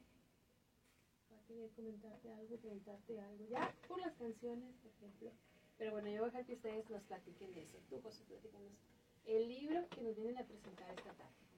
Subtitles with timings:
[1.31, 3.45] Va a querer comentarte algo, preguntarte algo.
[3.49, 5.31] Ya por las canciones, por ejemplo.
[5.77, 7.77] Pero bueno, yo voy a dejar que ustedes nos platiquen de eso.
[7.89, 8.71] Tú, José, platícanos
[9.25, 11.52] el libro que nos vienen a presentar esta tarde.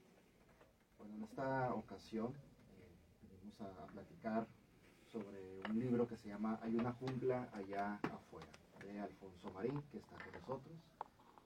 [1.05, 4.47] Bueno, en esta ocasión eh, venimos a, platicar
[5.11, 8.47] sobre un libro que se llama Hay una jungla allá afuera,
[8.81, 10.77] de Alfonso Marín, que está con nosotros.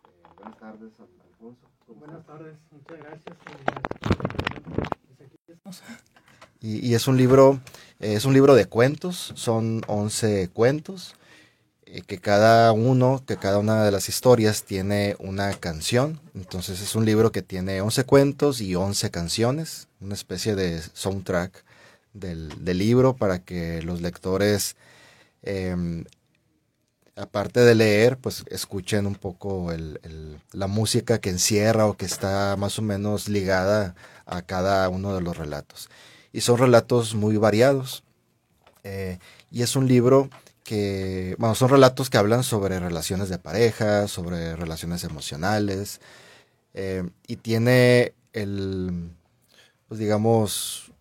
[0.05, 1.67] Eh, buenas tardes, Alfonso.
[1.87, 3.37] Buenas tardes, muchas gracias.
[6.61, 7.59] Y, y, es un libro,
[7.99, 11.15] eh, es un libro de cuentos, son 11 cuentos.
[11.91, 16.19] Eh, que cada uno, que cada una de las historias tiene una canción.
[16.35, 21.63] Entonces es un libro que tiene 11 cuentos y 11 canciones, una especie de soundtrack
[22.13, 24.75] del, libro para que los lectores,
[25.41, 26.05] em,
[27.15, 29.71] aparte de leer, pues escuchen un poco
[30.51, 33.95] la música que encierra o que está más o menos ligada
[34.27, 35.89] a cada uno de los relatos.
[36.33, 38.03] Y son relatos muy variados.
[38.83, 39.19] Eh,
[39.51, 40.29] y es un libro
[40.69, 45.99] que, bueno, son relatos que hablan sobre relaciones de pareja, sobre relaciones emocionales,
[46.75, 49.09] eh, y tiene el,
[49.87, 50.91] pues digamos,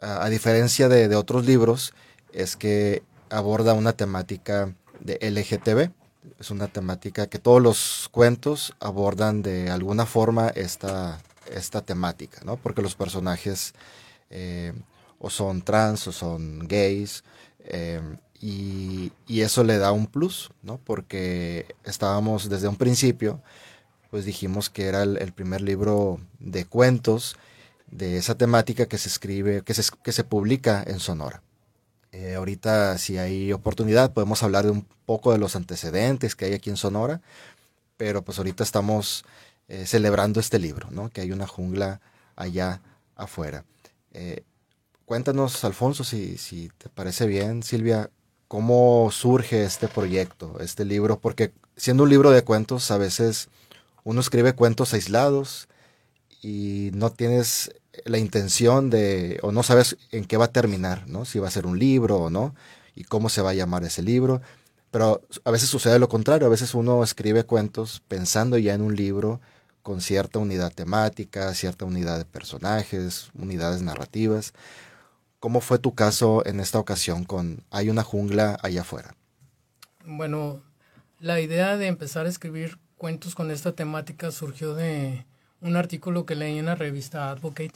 [0.00, 1.92] a, diferencia de, otros libros,
[2.32, 5.90] es que aborda una temática de LGTB.
[6.38, 11.18] Es una temática que todos los cuentos abordan de alguna forma esta,
[11.52, 12.58] esta temática, ¿no?
[12.58, 13.74] Porque los personajes
[14.30, 14.72] eh,
[15.18, 17.24] o son trans o son gays,
[17.64, 18.00] eh,
[18.40, 20.78] y, eso le da un plus, ¿no?
[20.78, 23.42] Porque estábamos desde un principio,
[24.10, 27.36] pues dijimos que era el, primer libro de cuentos
[27.90, 31.42] de esa temática que se escribe, que se, que se publica en Sonora.
[32.12, 36.54] Eh, ahorita, si hay oportunidad, podemos hablar de un poco de los antecedentes que hay
[36.54, 37.20] aquí en Sonora,
[37.96, 39.24] pero pues ahorita estamos
[39.68, 41.10] eh, celebrando este libro, ¿no?
[41.10, 42.00] Que hay una jungla
[42.34, 42.80] allá
[43.16, 43.64] afuera.
[44.12, 44.44] Eh,
[45.04, 48.10] cuéntanos, Alfonso, si, si te parece bien, Silvia,
[48.48, 53.48] cómo surge este proyecto, este libro, porque siendo un libro de cuentos, a veces
[54.04, 55.68] uno escribe cuentos aislados
[56.42, 57.72] y no tienes
[58.04, 61.24] la intención de, o no sabes en qué va a terminar, ¿no?
[61.24, 62.54] Si va a ser un libro o no,
[62.94, 64.40] y cómo se va a llamar ese libro.
[64.90, 68.96] Pero a veces sucede lo contrario, a veces uno escribe cuentos pensando ya en un
[68.96, 69.40] libro
[69.82, 74.52] con cierta unidad temática, cierta unidad de personajes, unidades narrativas.
[75.40, 79.14] ¿Cómo fue tu caso en esta ocasión con Hay una jungla allá afuera?
[80.04, 80.62] Bueno,
[81.20, 85.26] la idea de empezar a escribir cuentos con esta temática surgió de
[85.60, 87.74] un artículo que leí en la revista Advocate,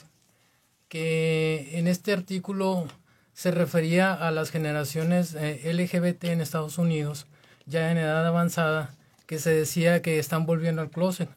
[0.88, 2.86] que en este artículo
[3.32, 7.26] se refería a las generaciones eh, LGBT en Estados Unidos,
[7.66, 8.94] ya en edad avanzada,
[9.26, 11.28] que se decía que están volviendo al closet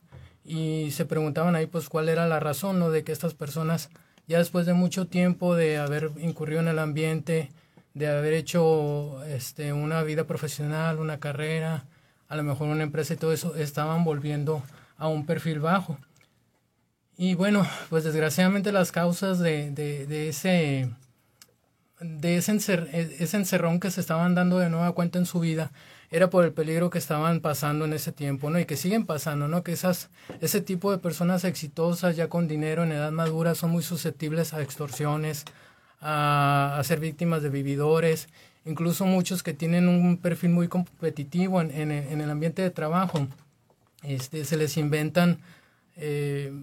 [0.44, 2.90] y se preguntaban ahí pues cuál era la razón ¿no?
[2.90, 3.90] de que estas personas
[4.28, 7.52] ya después de mucho tiempo de haber incurrido en el ambiente,
[7.94, 11.86] de haber hecho este, una vida profesional, una carrera,
[12.28, 14.64] a lo mejor una empresa y todo eso, estaban volviendo
[14.98, 15.98] a un perfil bajo.
[17.18, 20.90] Y bueno, pues desgraciadamente las causas de, de, ese,
[22.00, 22.54] de ese,
[23.20, 25.72] ese encerrón que se estaban dando de nueva cuenta en su vida
[26.14, 28.60] era por el peligro que estaban pasando en ese tiempo, ¿no?
[28.60, 29.64] Y que siguen pasando, ¿no?
[29.64, 30.12] Que esas,
[30.42, 34.62] ese tipo de personas exitosas ya con dinero en edad madura son muy susceptibles a
[34.62, 35.44] extorsiones,
[36.02, 38.30] a, ser víctimas de vividores,
[38.64, 43.28] incluso muchos que tienen un perfil muy competitivo en, el ambiente de trabajo,
[44.04, 45.40] este, se les inventan,
[45.96, 46.54] eh,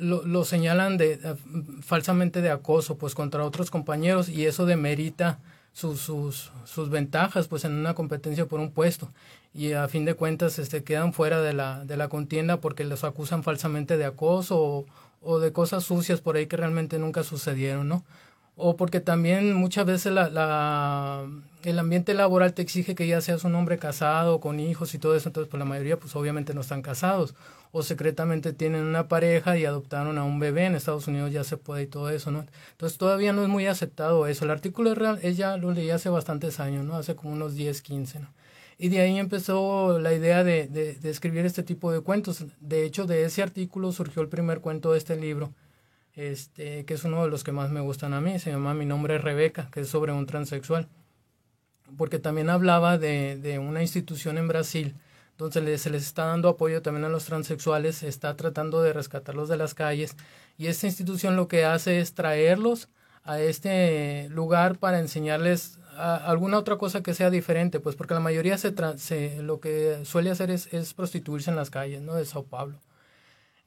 [0.00, 1.20] lo, señalan de,
[1.82, 5.38] falsamente de acoso, pues contra otros compañeros y eso demerita
[5.78, 9.12] sus, sus, sus, ventajas pues en una competencia por un puesto
[9.54, 13.04] y a fin de cuentas este, quedan fuera de la, de la contienda porque los
[13.04, 14.86] acusan falsamente de acoso
[15.22, 18.02] o, de cosas sucias por ahí que realmente nunca sucedieron, ¿no?
[18.56, 21.24] O porque también muchas veces la, la,
[21.62, 25.14] el ambiente laboral te exige que ya seas un hombre casado, con hijos y todo
[25.14, 27.36] eso, entonces pues la mayoría pues obviamente no están casados
[27.72, 30.66] o secretamente tienen una pareja y adoptaron a un bebé.
[30.66, 32.44] En Estados Unidos ya se puede y todo eso, ¿no?
[32.72, 34.44] Entonces todavía no es muy aceptado eso.
[34.44, 36.96] El artículo es real, ella lo leí hace bastantes años, ¿no?
[36.96, 38.28] Hace como unos 10, 15, ¿no?
[38.78, 42.44] Y de ahí empezó la idea de, de, de escribir este tipo de cuentos.
[42.60, 45.52] De hecho, de ese artículo surgió el primer cuento de este libro,
[46.14, 48.38] este, que es uno de los que más me gustan a mí.
[48.38, 50.88] Se llama Mi nombre es Rebeca, que es sobre un transexual.
[51.96, 54.94] Porque también hablaba de, de una institución en Brasil
[55.38, 59.48] entonces se les está dando apoyo también a los transexuales, se está tratando de rescatarlos
[59.48, 60.16] de las calles
[60.56, 62.88] y esta institución lo que hace es traerlos
[63.22, 68.58] a este lugar para enseñarles alguna otra cosa que sea diferente, pues porque la mayoría
[68.58, 68.72] se,
[69.40, 72.14] lo que suele hacer es, es, prostituirse en las calles, ¿no?
[72.14, 72.74] De Sao Paulo.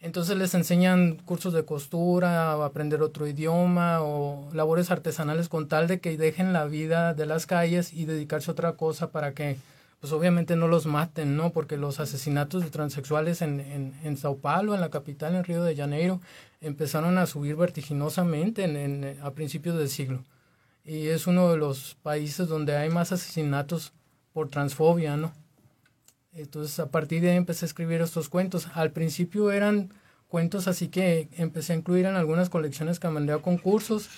[0.01, 5.87] Entonces les enseñan cursos de costura, o aprender otro idioma o labores artesanales con tal
[5.87, 9.57] de que dejen la vida de las calles y dedicarse a otra cosa para que
[10.01, 11.51] pues obviamente no los maten, ¿no?
[11.51, 15.63] Porque los asesinatos de transexuales en, en, en Sao Paulo, en la capital, en Río
[15.63, 16.19] de Janeiro,
[16.59, 20.23] empezaron a subir vertiginosamente en, en, a principios del siglo.
[20.83, 23.93] Y es uno de los países donde hay más asesinatos
[24.33, 25.33] por transfobia, ¿no?
[26.33, 28.69] Entonces a partir de ahí empecé a escribir estos cuentos.
[28.73, 29.93] Al principio eran
[30.29, 34.09] cuentos así que empecé a incluir en algunas colecciones que mandé a concursos.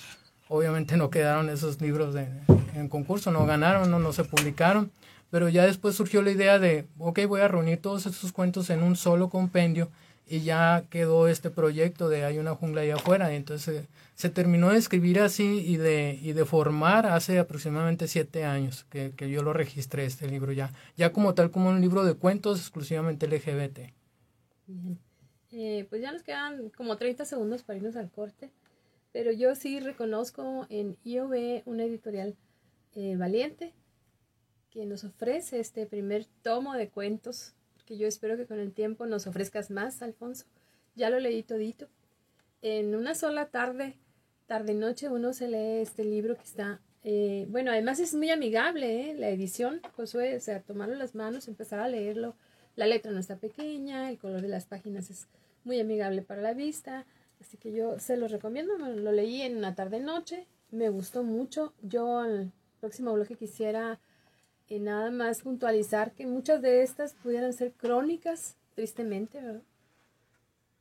[0.48, 2.26] Obviamente no quedaron esos libros de,
[2.74, 4.90] en concurso, no ganaron, no, no se publicaron
[5.30, 8.82] pero ya después surgió la idea de, ok, voy a reunir todos estos cuentos en
[8.82, 9.90] un solo compendio
[10.26, 13.34] y ya quedó este proyecto de Hay una jungla allá afuera.
[13.34, 18.84] Entonces se terminó de escribir así y de, y de formar hace aproximadamente siete años
[18.90, 22.14] que, que yo lo registré, este libro ya, ya como tal como un libro de
[22.14, 23.80] cuentos exclusivamente LGBT.
[25.52, 28.50] Eh, pues ya nos quedan como 30 segundos para irnos al corte,
[29.12, 32.34] pero yo sí reconozco en IOB una editorial
[32.94, 33.72] eh, valiente
[34.74, 37.54] que nos ofrece este primer tomo de cuentos,
[37.86, 40.46] que yo espero que con el tiempo nos ofrezcas más, Alfonso.
[40.96, 41.88] Ya lo leí todito.
[42.60, 43.94] En una sola tarde,
[44.46, 49.14] tarde-noche, uno se lee este libro que está, eh, bueno, además es muy amigable, ¿eh?
[49.14, 52.34] la edición, Josué, o sea, tomarlo las manos, empezar a leerlo.
[52.74, 55.28] La letra no está pequeña, el color de las páginas es
[55.62, 57.06] muy amigable para la vista,
[57.40, 61.72] así que yo se lo recomiendo, lo leí en una tarde-noche, me gustó mucho.
[61.82, 62.50] Yo el
[62.80, 64.00] próximo bloque quisiera
[64.68, 69.62] y nada más puntualizar que muchas de estas pudieran ser crónicas, tristemente, ¿verdad?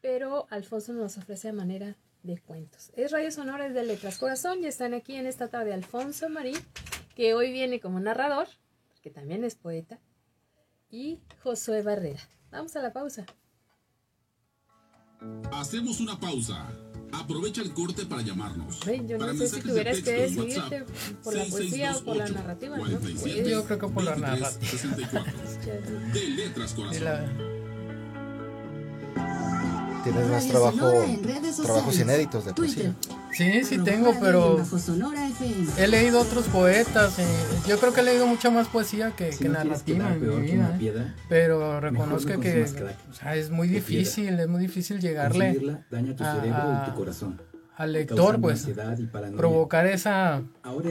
[0.01, 2.91] Pero Alfonso nos ofrece de manera de cuentos.
[2.95, 6.57] Es Radio Sonora de Letras Corazón y están aquí en esta tarde Alfonso Marín,
[7.15, 8.47] que hoy viene como narrador,
[9.01, 9.99] que también es poeta,
[10.89, 12.21] y Josué Barrera.
[12.51, 13.25] Vamos a la pausa.
[15.51, 16.69] Hacemos una pausa.
[17.13, 18.79] Aprovecha el corte para llamarnos.
[19.07, 20.85] yo no sé si tuvieras que decidirte
[21.23, 22.87] por la poesía o por la narrativa, ¿no?
[22.89, 24.51] yo creo que por la narrativa.
[26.13, 27.52] de letras corazón.
[30.03, 30.91] Tienes más trabajo,
[31.63, 32.93] trabajos inéditos de poesía.
[33.31, 34.61] Sí, sí tengo, pero
[35.77, 37.17] he leído otros poetas.
[37.19, 40.77] Y yo creo que he leído mucha más poesía que, narrativa en mi vida.
[40.79, 41.13] ¿eh?
[41.29, 42.65] Pero reconozco que
[43.33, 45.79] es muy difícil, es muy difícil llegarle
[47.75, 48.69] al lector, pues,
[49.35, 50.43] provocar esa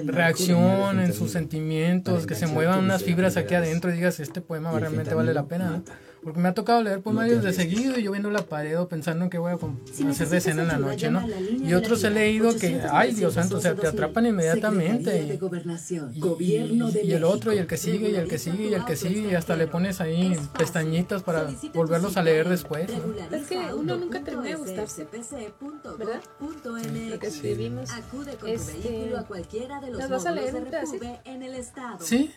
[0.06, 4.72] reacción en sus sentimientos, que se muevan unas fibras aquí adentro y digas, este poema
[4.78, 5.82] realmente vale la pena.
[6.22, 9.24] Porque me ha tocado leer poemarios de seguido y yo viendo la pared o pensando
[9.24, 9.58] en qué voy a
[10.10, 11.26] hacer de cena en la noche, ¿no?
[11.64, 15.38] Y otros he leído que, ay Dios santo, o sea, te atrapan inmediatamente.
[16.38, 18.94] Y, y, el otro, y el que sigue, y el que sigue, y el que
[18.94, 22.88] sigue, y hasta le pones ahí pestañitas para volverlos a leer después.
[23.32, 25.08] Es que uno nunca termina de gustarse,
[25.98, 26.20] ¿verdad?
[26.40, 27.90] Lo que escribimos.
[28.46, 29.12] Este,
[29.90, 31.04] ¿Las vas a leer un pedacito?
[32.00, 32.30] Sí.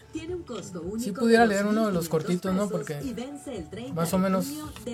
[0.97, 2.67] Sí pudiera leer uno de los cortitos, ¿no?
[2.69, 2.95] Porque
[3.93, 4.45] más o menos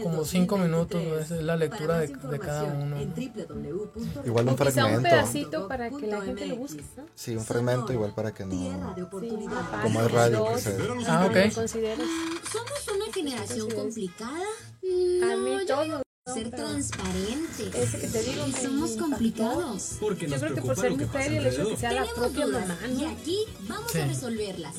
[0.03, 2.97] como cinco minutos es la lectura de, de cada uno.
[4.25, 5.01] Igual un O quizá un fragmento.
[5.09, 7.03] pedacito para que la gente lo busque, ¿no?
[7.15, 8.51] Sí, un fragmento igual para que no...
[8.51, 8.71] Sí,
[9.83, 11.55] Como es radio, dos, que se- Ah, para que ok.
[11.55, 12.07] consideres.
[12.51, 14.39] ¿Somos una generación complicada?
[14.41, 16.01] A mí todo.
[16.33, 17.75] ser transparentes.
[17.75, 19.97] Ese que te digo, Somos complicados.
[19.99, 22.47] Porque Yo creo que por ser mujer y el hecho de que sea la propia
[22.47, 23.99] mamá, y aquí vamos Sí.
[23.99, 24.75] a resolverlas.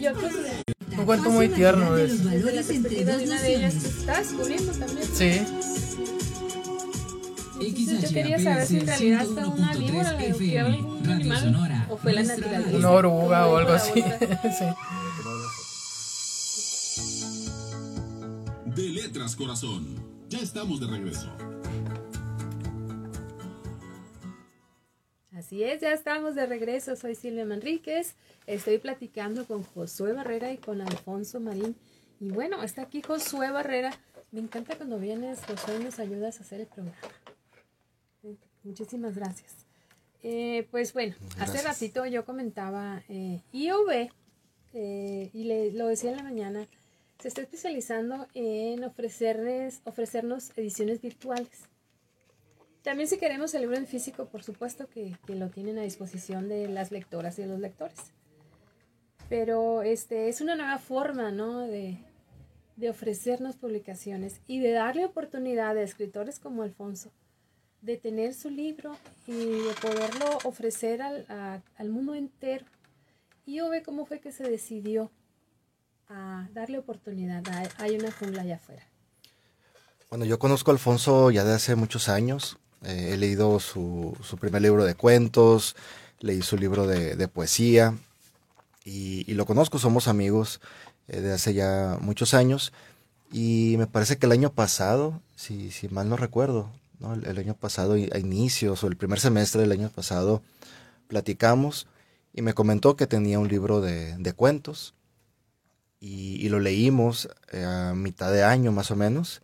[0.00, 2.24] Yo creo que Un cuento muy tierno es.
[2.24, 5.08] la perspectiva de una de ellas que está descubriendo también.
[5.12, 5.40] Sí,
[7.60, 11.96] Entonces, yo quería saber si en realidad fue una víbora la que algún animal o
[11.96, 12.76] fue la naturaleza.
[12.76, 13.92] una oruga o algo así.
[14.02, 14.64] sí.
[18.66, 20.02] De Letras Corazón.
[20.28, 21.28] Ya estamos de regreso.
[25.42, 26.94] Así es, ya estamos de regreso.
[26.94, 28.14] Soy Silvia Manríquez.
[28.46, 31.74] Estoy platicando con Josué Barrera y con Alfonso Marín.
[32.20, 33.90] Y bueno, está aquí Josué Barrera.
[34.30, 36.96] Me encanta cuando vienes, Josué, y nos ayudas a hacer el programa.
[38.62, 39.66] Muchísimas gracias.
[40.22, 44.10] Eh, pues bueno, hace ratito yo comentaba eh, IOB,
[44.74, 46.68] eh, y le, lo decía en la mañana,
[47.18, 51.68] se está especializando en ofrecerles, ofrecernos ediciones virtuales.
[52.82, 56.48] También si queremos el libro en físico, por supuesto que, que lo tienen a disposición
[56.48, 57.98] de las lectoras y de los lectores.
[59.28, 61.60] Pero este es una nueva forma, ¿no?
[61.60, 61.98] De,
[62.76, 67.10] de ofrecernos publicaciones y de darle oportunidad a escritores como Alfonso
[67.82, 68.96] de tener su libro
[69.26, 72.64] y de poderlo ofrecer al, al mundo entero.
[73.44, 75.10] Y yo ve cómo fue que se decidió
[76.08, 77.42] a darle oportunidad.
[77.50, 78.86] Hay, hay una jungla allá afuera.
[80.08, 82.58] Bueno, yo conozco a Alfonso ya de hace muchos años.
[82.84, 85.76] Eh, he leído su, su primer libro de cuentos,
[86.20, 87.94] leí su libro de, de poesía
[88.84, 90.60] y, lo conozco, somos amigos
[91.08, 92.72] eh, de hace ya muchos años.
[93.30, 97.14] Y me parece que el año pasado, si, si mal no recuerdo, ¿no?
[97.14, 100.42] El, año pasado, a inicios o el primer semestre del año pasado,
[101.08, 101.86] platicamos
[102.34, 104.94] y me comentó que tenía un libro de, de cuentos
[106.00, 109.42] y, y lo leímos eh, a mitad de año más o menos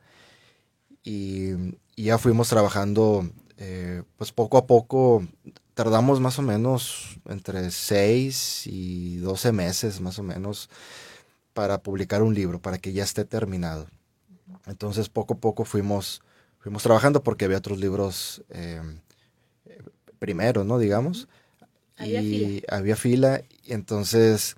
[1.05, 1.53] y,
[1.99, 5.27] y ya fuimos trabajando eh, pues poco a poco
[5.75, 10.71] tardamos más o menos entre 6 y 12 meses más o menos
[11.55, 13.89] para publicar un libro para que ya esté terminado.
[14.67, 16.23] Entonces poco a poco fuimos
[16.61, 18.81] fuimos trabajando porque había otros libros eh,
[20.21, 21.27] primero no digamos.
[21.97, 22.77] Había y fila.
[22.77, 23.43] había fila.
[23.65, 24.55] Y entonces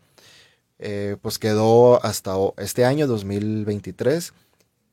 [0.78, 4.34] eh, pues quedó hasta este año 2023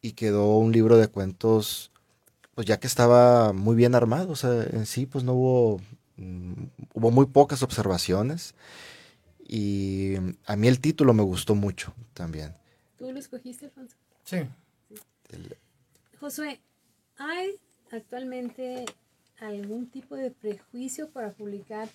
[0.02, 1.92] y quedó un libro de cuentos
[2.58, 5.80] pues ya que estaba muy bien armado o sea en sí pues no hubo
[6.16, 6.64] mm,
[6.96, 8.56] hubo muy pocas observaciones
[9.48, 10.16] y
[10.48, 12.56] a mí el título me gustó mucho también
[12.98, 13.96] ¿Tú lo escogiste, Alfonso?
[14.24, 14.38] Sí.
[16.20, 16.60] Josué,
[17.20, 17.52] ¿hay
[17.92, 18.86] actualmente
[19.40, 21.88] algún tipo de prejuicio para publicar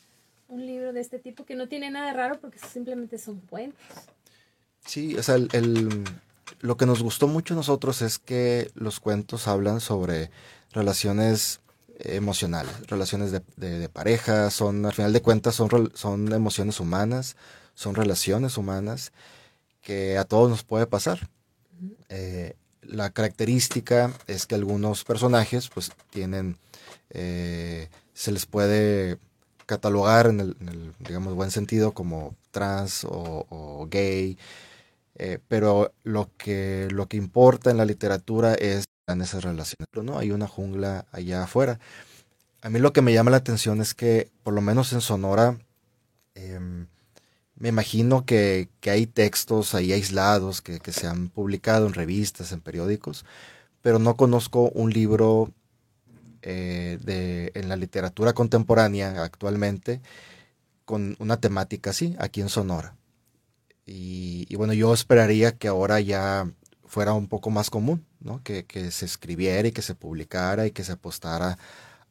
[0.47, 3.81] un libro de este tipo que no tiene nada de raro porque simplemente son cuentos?
[4.87, 6.05] Sí, o sea, el, el-
[6.61, 10.31] lo que nos gustó mucho a nosotros es que los cuentos hablan sobre
[10.73, 11.61] relaciones
[11.99, 17.37] emocionales, relaciones de, de- de pareja, son, al final de cuentas, son, son emociones humanas,
[17.75, 19.13] son relaciones humanas
[19.83, 21.29] que a todos nos puede pasar.
[22.09, 26.57] Eh, la característica es que algunos personajes, pues, tienen,
[27.11, 29.19] eh, se les puede
[29.67, 34.37] catalogar en el, en el, digamos, buen sentido como trans o, o gay,
[35.17, 39.87] eh, pero lo que, lo que importa en la literatura es en esas relaciones.
[39.95, 41.79] No, hay una jungla allá afuera.
[42.63, 45.59] A mí lo que me llama la atención es que, por lo menos en Sonora,
[46.35, 46.87] em,
[47.57, 52.53] me imagino que, que hay textos ahí aislados que, que se han publicado en revistas,
[52.53, 53.25] en periódicos,
[53.83, 55.53] pero no conozco un libro
[56.45, 60.01] eh, de, en la literatura contemporánea actualmente
[60.85, 62.97] con una temática así, aquí en Sonora.
[63.87, 66.51] Y, bueno, yo esperaría que ahora ya
[66.87, 68.43] fuera un poco más común, ¿no?
[68.43, 71.59] Que, que se escribiera y que se publicara y que se apostara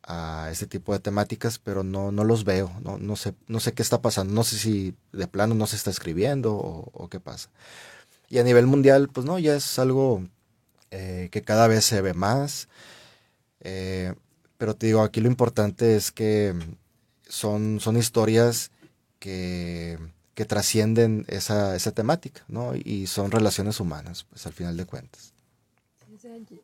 [0.04, 3.74] a este tipo de temáticas, pero no, no los veo, no, no, sé, no sé
[3.74, 7.20] qué está pasando, no sé si de plano no se está escribiendo o, o qué
[7.20, 7.50] pasa.
[8.28, 10.26] Y a nivel mundial, pues no, ya es algo
[10.90, 12.68] eh, que cada vez se ve más,
[13.62, 14.14] eh,
[14.58, 16.54] pero te digo, aquí lo importante es que
[17.28, 18.72] son, son historias
[19.20, 19.98] que,
[20.42, 22.74] que trascienden esa, esa temática, ¿no?
[22.74, 25.36] Y son relaciones humanas, pues al final de cuentas.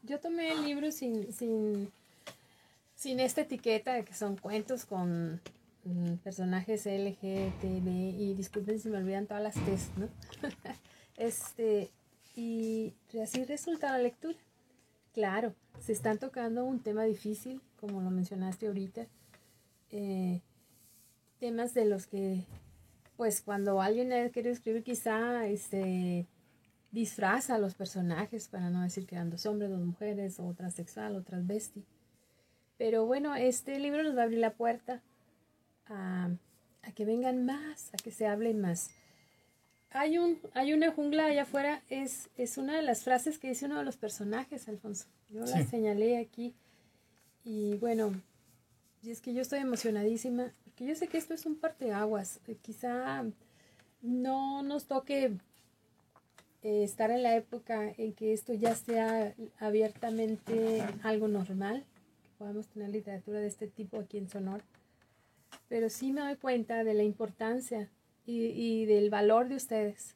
[0.01, 1.91] Yo, tomé el libro sin, sin,
[2.95, 5.39] sin esta etiqueta de que son cuentos con
[5.83, 10.09] mm, personajes LGTB y disculpen si me olvidan todas las T's, ¿no?
[11.17, 11.91] este,
[12.35, 14.39] y así resulta la lectura.
[15.13, 19.05] Claro, se están tocando un tema difícil, como lo mencionaste ahorita,
[19.91, 20.41] eh,
[21.39, 22.43] temas de los que,
[23.17, 26.27] pues cuando alguien quiere escribir quizá este,
[26.91, 31.15] disfraza a los personajes, para no decir que eran dos hombres, dos mujeres, o transexual,
[31.15, 31.83] o transvesti.
[32.77, 35.01] Pero bueno, este libro nos va a abrir la puerta
[35.87, 36.29] a,
[36.83, 38.91] a que vengan más, a que se hablen más.
[39.89, 43.65] Hay, un, hay una jungla allá afuera, es, es una de las frases que dice
[43.65, 45.07] uno de los personajes, Alfonso.
[45.29, 46.53] Yo la señalé aquí.
[47.43, 48.13] Y bueno,
[49.01, 52.39] y es que yo estoy emocionadísima, porque yo sé que esto es un parteaguas.
[52.45, 53.25] Eh, quizá
[54.03, 55.33] no nos toque
[56.61, 61.83] eh, estar en la época en que esto ya sea abiertamente algo normal,
[62.21, 64.63] que podamos tener literatura de este tipo aquí en Sonora.
[65.67, 67.89] Pero sí me doy cuenta de la importancia
[68.27, 70.15] y, del valor de ustedes.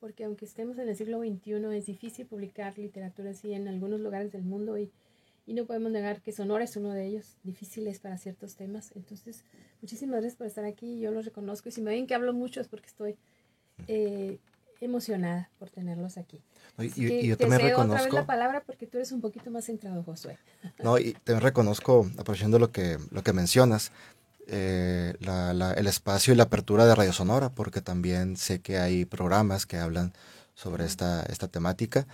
[0.00, 4.32] Porque aunque estemos en el siglo XXI, es difícil publicar literatura así en algunos lugares
[4.32, 4.92] del mundo y,
[5.46, 8.92] y no podemos negar que Sonora es uno de ellos, difíciles para ciertos temas.
[8.94, 9.44] Entonces,
[9.80, 12.60] muchísimas gracias por estar aquí, yo los reconozco y si me ven que hablo mucho
[12.60, 13.16] es porque estoy
[13.86, 14.38] eh,
[14.80, 16.42] emocionada por tenerlos aquí.
[16.78, 17.94] y, yo también reconozco.
[17.94, 20.38] Otra vez la palabra porque tú eres un poquito más centrado, Josué.
[20.82, 23.92] No, y también reconozco, aprovechando lo que, lo que mencionas,
[24.46, 29.66] eh, el espacio y la apertura de Radio Sonora, porque también sé que hay programas
[29.66, 30.12] que hablan
[30.54, 32.06] sobre esta, esta temática.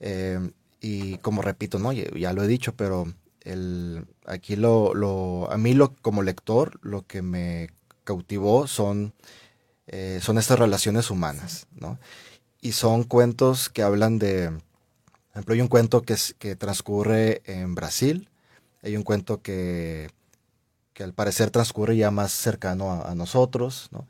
[0.00, 0.38] Eh,
[0.80, 3.12] y como repito, no, ya, lo he dicho, pero
[3.44, 7.70] el, aquí lo, lo, a mí lo, como lector lo que me
[8.04, 9.14] cautivó son,
[9.86, 11.98] eh, son estas relaciones humanas, ¿no?
[12.60, 17.74] Y son cuentos que hablan de, por ejemplo, hay un cuento que, que transcurre en
[17.74, 18.28] Brasil,
[18.82, 20.08] hay un cuento que
[20.94, 24.06] que al parecer transcurre ya más cercano a, nosotros, ¿no?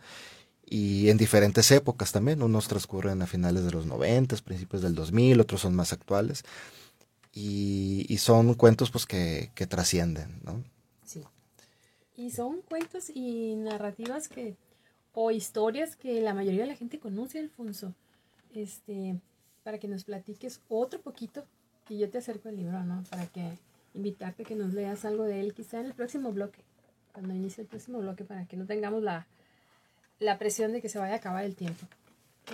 [0.67, 5.41] Y en diferentes épocas también, unos transcurren a finales de los 90, principios del 2000,
[5.41, 6.45] otros son más actuales.
[7.35, 10.63] Y, son cuentos pues que, trascienden, ¿no?
[11.05, 11.23] Sí.
[12.17, 14.57] Y son cuentos y narrativas que,
[15.13, 17.93] o historias que la mayoría de la gente conoce, Alfonso.
[18.55, 19.21] Este,
[19.65, 21.45] para que nos platiques otro poquito
[21.89, 23.03] y yo te acerco el libro, ¿no?
[23.11, 23.59] Para que
[23.95, 26.63] invitarte a que nos leas algo de él, quizá en el próximo bloque
[27.15, 29.27] cuando inicie el próximo bloque para que no tengamos la,
[30.39, 31.87] presión de que se vaya a acabar el tiempo.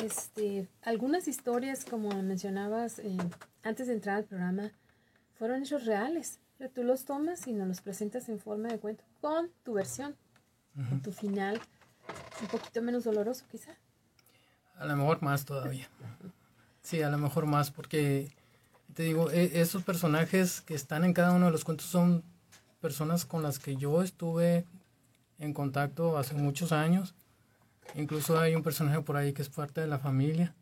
[0.05, 3.17] Este, algunas historias, como mencionabas eh,
[3.63, 4.73] antes de entrar al programa,
[5.35, 6.41] fueron hechos reales.
[6.59, 10.15] Pero tú los tomas y nos los presentas en forma de cuento con tu versión,
[10.75, 11.61] con tu final
[12.41, 13.73] un poquito menos doloroso quizá.
[14.77, 15.89] A lo mejor más todavía.
[16.83, 18.35] Sí, a lo mejor más, porque
[18.95, 22.25] te digo, e, esos personajes que están en cada uno de los cuentos son
[22.81, 24.67] personas con las que yo estuve
[25.39, 27.15] en contacto hace muchos años.
[27.95, 30.55] Incluso hay un personaje por ahí que es parte de la familia.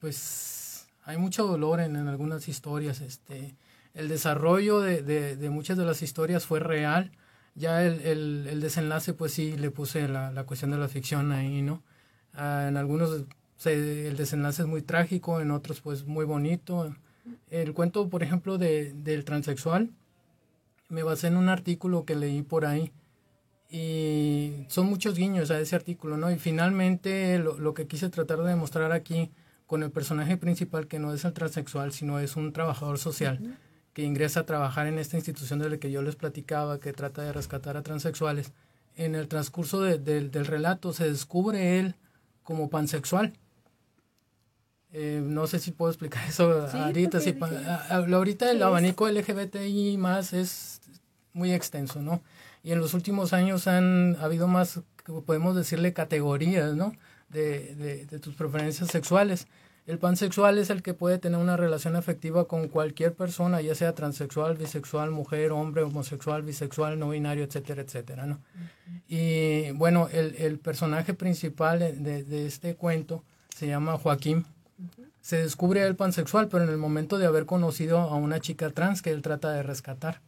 [0.00, 0.67] pues
[1.08, 3.00] hay mucho dolor en, algunas historias.
[3.00, 3.56] Este,
[3.94, 7.12] el desarrollo de, de, muchas de las historias fue real.
[7.54, 11.32] Ya el, el, el desenlace, pues sí, le puse la, la, cuestión de la ficción
[11.32, 11.82] ahí, ¿no?
[12.34, 13.24] Ah, en algunos
[13.64, 16.94] el desenlace es muy trágico, en otros pues muy bonito.
[17.50, 19.90] El cuento, por ejemplo, de, del transexual,
[20.90, 22.92] me basé en un artículo que leí por ahí
[23.70, 26.30] y son muchos guiños a ese artículo, ¿no?
[26.30, 29.30] Y finalmente lo, lo, que quise tratar de demostrar aquí
[29.68, 33.58] con el personaje principal que no es el transexual, sino es un trabajador social
[33.92, 37.22] que ingresa a trabajar en esta institución de la que yo les platicaba, que trata
[37.22, 38.52] de rescatar a transexuales.
[38.96, 41.96] En el transcurso del relato se descubre él
[42.42, 43.34] como pansexual.
[44.94, 47.20] Eh, no sé si puedo explicar eso ahorita.
[47.20, 47.36] Si,
[47.90, 50.80] ahorita el abanico LGBTI más es
[51.34, 52.22] muy extenso, ¿no?
[52.62, 54.80] Y en los últimos años han habido más,
[55.26, 56.94] podemos decirle, categorías, ¿no?
[57.28, 59.46] De, de, tus preferencias sexuales.
[59.86, 63.94] El pansexual es el que puede tener una relación afectiva con cualquier persona, ya sea
[63.94, 68.38] transexual, bisexual, mujer, hombre, homosexual, bisexual, no binario, etcétera, etcétera, ¿no?
[69.08, 73.24] Y bueno, el, el personaje principal de, de, este cuento
[73.56, 74.44] se llama Joaquín.
[75.22, 79.00] Se descubre el pansexual, pero en el momento de haber conocido a una chica trans
[79.00, 80.20] que él trata de rescatar.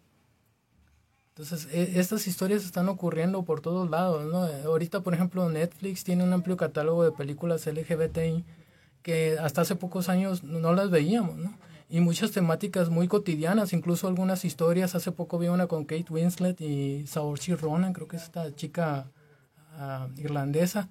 [1.40, 4.44] Entonces, e, estas historias están ocurriendo por todos lados, ¿no?
[4.68, 8.44] Ahorita, por ejemplo, Netflix tiene un amplio catálogo de películas LGBTI
[9.02, 11.54] que hasta hace pocos años no las veíamos, ¿no?
[11.88, 14.94] Y muchas temáticas muy cotidianas, incluso algunas historias.
[14.94, 19.10] Hace poco vi una con Kate Winslet y Saoirse Ronan, creo que es esta chica
[19.72, 20.90] ah, irlandesa,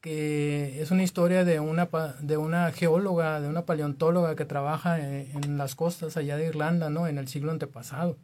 [0.00, 1.90] que es una historia de una,
[2.22, 6.88] de una geóloga, de una paleontóloga que trabaja en, en las costas allá de Irlanda,
[6.88, 7.06] ¿no?
[7.06, 8.16] En el siglo antepasado.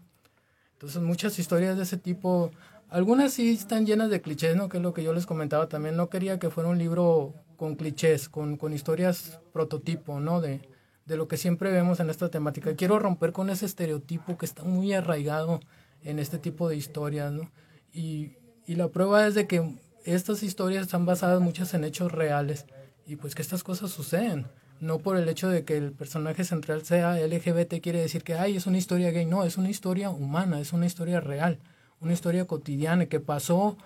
[0.77, 2.51] Entonces muchas historias de ese tipo,
[2.91, 4.69] algunas sí están llenas de clichés, ¿no?
[4.69, 5.97] Que es lo que yo les comentaba también.
[5.97, 10.43] No quería que fuera un libro con clichés, con, con historias prototipo, ¿no?
[10.43, 10.61] De,
[11.07, 12.77] de lo que siempre vemos en esta temática.
[12.77, 15.61] Quiero romper con ese estereotipo que está muy arraigado
[16.03, 17.51] en este tipo de historias, ¿no?
[17.93, 18.35] Y,
[18.67, 22.67] y la prueba es de que estas historias están basadas muchas en hechos reales
[23.07, 24.47] y pues que estas cosas suceden.
[24.81, 28.57] No por el hecho de que el personaje central sea LGBT quiere decir que, ay,
[28.57, 29.25] es una historia gay.
[29.27, 31.59] No, es una historia humana, es una historia real,
[32.01, 33.77] una historia cotidiana que pasó,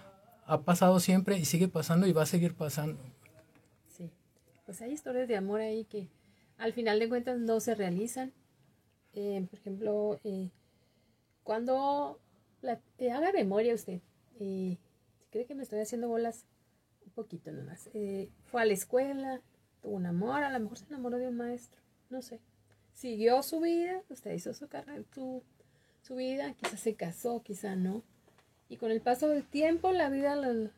[0.47, 3.01] ha pasado siempre y sigue pasando y va a seguir pasando.
[3.89, 4.11] Sí,
[4.67, 6.09] pues hay historias de amor ahí que
[6.59, 8.33] al final de cuentas no se realizan.
[9.13, 10.51] Eh, por ejemplo, eh,
[11.43, 12.21] cuando
[12.63, 14.01] la, eh, haga memoria usted,
[14.39, 14.79] eh,
[15.19, 16.45] si cree que me estoy haciendo bolas,
[17.05, 17.89] un poquito nomás.
[17.95, 19.41] Eh, fue a la escuela,
[19.83, 22.41] tuvo un amor, a lo mejor se enamoró de un maestro, no sé.
[22.95, 25.43] Siguió su vida, usted hizo su carrera, su,
[26.03, 28.03] su vida, quizás se casó, quizá no.
[28.69, 30.71] Y con el paso del tiempo, la vida lo,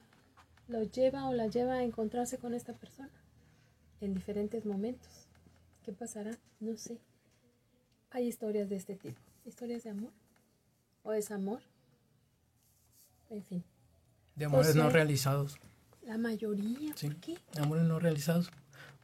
[0.68, 3.10] lo lleva o la lleva a encontrarse con esta persona
[4.00, 5.26] en diferentes momentos.
[5.84, 6.30] ¿Qué pasará?
[6.60, 6.98] No sé.
[8.10, 9.18] Hay historias de este tipo.
[9.44, 10.12] Historias de amor
[11.02, 11.60] o desamor.
[13.30, 13.64] En fin,
[14.36, 15.58] De amores no realizados.
[16.02, 16.94] la mayoría.
[16.96, 17.08] Sí.
[17.54, 18.50] De amores no realizados.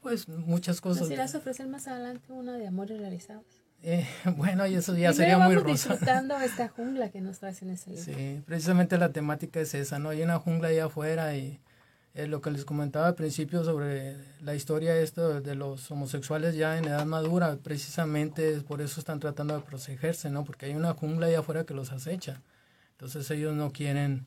[0.01, 1.35] Pues muchas ¿No cosas.
[1.35, 3.45] ofrecer más adelante una de amores realizados?
[3.83, 4.07] Eh,
[4.37, 5.91] bueno, y eso ya Primero sería muy rosa.
[5.91, 8.05] disfrutando esta jungla que nos traes en ese libro.
[8.05, 10.11] Sí, precisamente la temática es esa, ¿no?
[10.11, 11.61] Hay una jungla allá afuera y
[12.15, 16.79] eh, lo que les comentaba al principio sobre la historia esto de los homosexuales ya
[16.79, 20.45] en edad madura, precisamente es por eso están tratando de protegerse, ¿no?
[20.45, 22.41] Porque hay una jungla allá afuera que los acecha.
[22.93, 24.27] Entonces ellos no quieren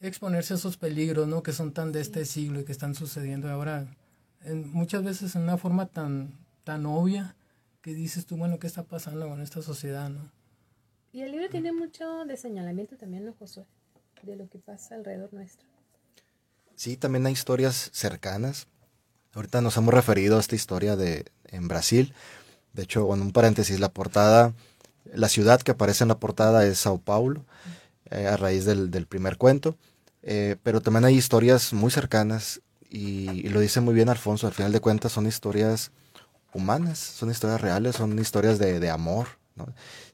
[0.00, 1.42] exponerse a esos peligros, ¿no?
[1.42, 3.86] Que son tan de este siglo y que están sucediendo ahora
[4.44, 6.32] en, muchas veces en una forma tan,
[6.64, 7.36] tan obvia
[7.82, 10.30] que dices tú, bueno, ¿qué está pasando con esta sociedad, no?
[11.12, 13.64] Y el libro tiene mucho de señalamiento también, ¿no, Josué?
[14.22, 15.66] De lo que pasa alrededor nuestro.
[16.74, 18.68] Sí, también hay historias cercanas.
[19.34, 22.14] Ahorita nos hemos referido a esta historia de en Brasil.
[22.72, 24.54] De hecho, en un paréntesis, la portada,
[25.12, 27.44] la ciudad que aparece en la portada es Sao Paulo,
[28.10, 29.76] eh, a raíz del, del primer cuento.
[30.22, 34.54] Eh, pero también hay historias muy cercanas y, y lo dice muy bien Alfonso, al
[34.54, 35.92] final de cuentas son historias
[36.52, 39.28] humanas, son historias reales, son historias de, de amor.
[39.56, 39.66] ¿no?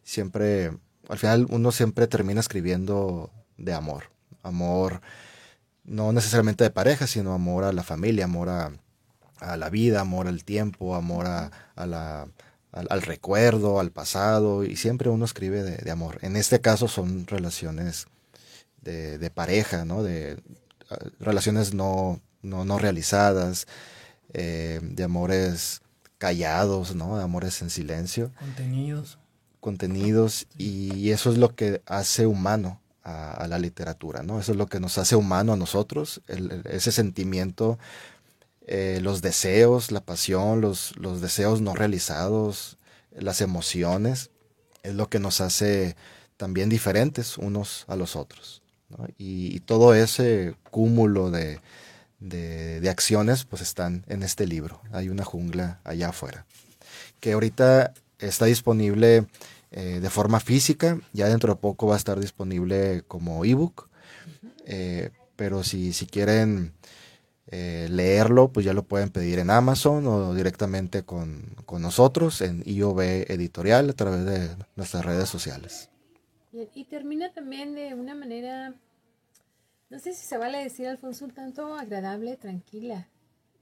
[0.02, 0.72] Siempre,
[1.08, 4.10] al final uno siempre termina escribiendo de amor.
[4.42, 5.00] Amor
[5.84, 8.72] no necesariamente de pareja, sino amor a la familia, amor a,
[9.38, 12.28] a la vida, amor al tiempo, amor a, a la,
[12.72, 16.18] al, al recuerdo, al pasado, y siempre uno escribe de, de amor.
[16.22, 18.06] En este caso son relaciones
[18.80, 20.02] de, de pareja, ¿no?
[20.02, 20.42] De
[20.90, 23.66] ah, relaciones no, no, no realizadas,
[24.32, 25.80] eh, de amores
[26.18, 27.16] callados, ¿no?
[27.18, 29.18] De amores en silencio Contenidos.
[29.60, 34.38] contenidos y eso es lo que hace humano a, a la literatura, ¿no?
[34.40, 37.78] Eso es lo que nos hace humano a nosotros, el- el- ese sentimiento,
[38.66, 42.78] eh, los deseos, la pasión, los, los deseos no realizados,
[43.12, 44.30] las emociones,
[44.82, 45.96] es lo que nos hace
[46.36, 48.62] también diferentes unos a los otros.
[48.88, 49.06] ¿no?
[49.18, 51.60] Y, y todo ese cúmulo de,
[52.20, 54.80] de- acciones pues están en este libro.
[54.92, 56.46] Hay una jungla allá afuera.
[57.20, 59.26] Que ahorita está disponible
[59.70, 63.88] eh, de forma física, ya dentro de poco va a estar disponible como ebook.
[64.66, 66.72] Eh, pero si, si quieren
[67.48, 72.62] eh, leerlo, pues ya lo pueden pedir en Amazon o directamente con, con nosotros en
[72.64, 75.90] IOB Editorial a través de nuestras redes sociales.
[76.74, 78.74] Y termina también de una manera,
[79.94, 83.06] no sé si se vale decir, Alfonso, un tanto agradable, tranquila.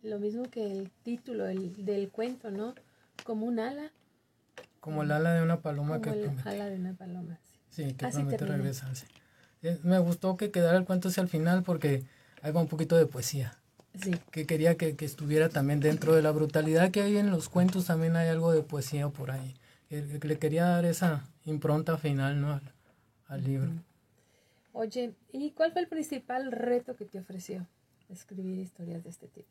[0.03, 2.75] Lo mismo que el título el- del cuento, ¿no?
[3.25, 3.93] Como un ala,
[4.81, 6.49] Como el ala de una paloma como que el promete.
[6.49, 7.39] ala de una paloma.
[7.71, 7.85] sí.
[7.89, 8.57] Sí, que Así promete termina.
[8.59, 9.07] regresarse.
[9.63, 12.03] Eh, Me gustó que quedara el cuento hacia el final porque
[12.43, 13.57] hay un poquito de poesía.
[14.03, 17.49] Sí, Que quería que, que estuviera también dentro de la brutalidad que hay en los
[17.51, 19.55] cuentos, también hay algo de poesía por ahí.
[19.91, 22.53] Que le quería dar esa impronta final ¿no?
[22.55, 22.63] al,
[23.29, 23.71] al libro.
[24.73, 27.67] Oye, ¿y cuál fue el principal reto que te ofreció
[28.09, 29.49] escribir historias de este tipo?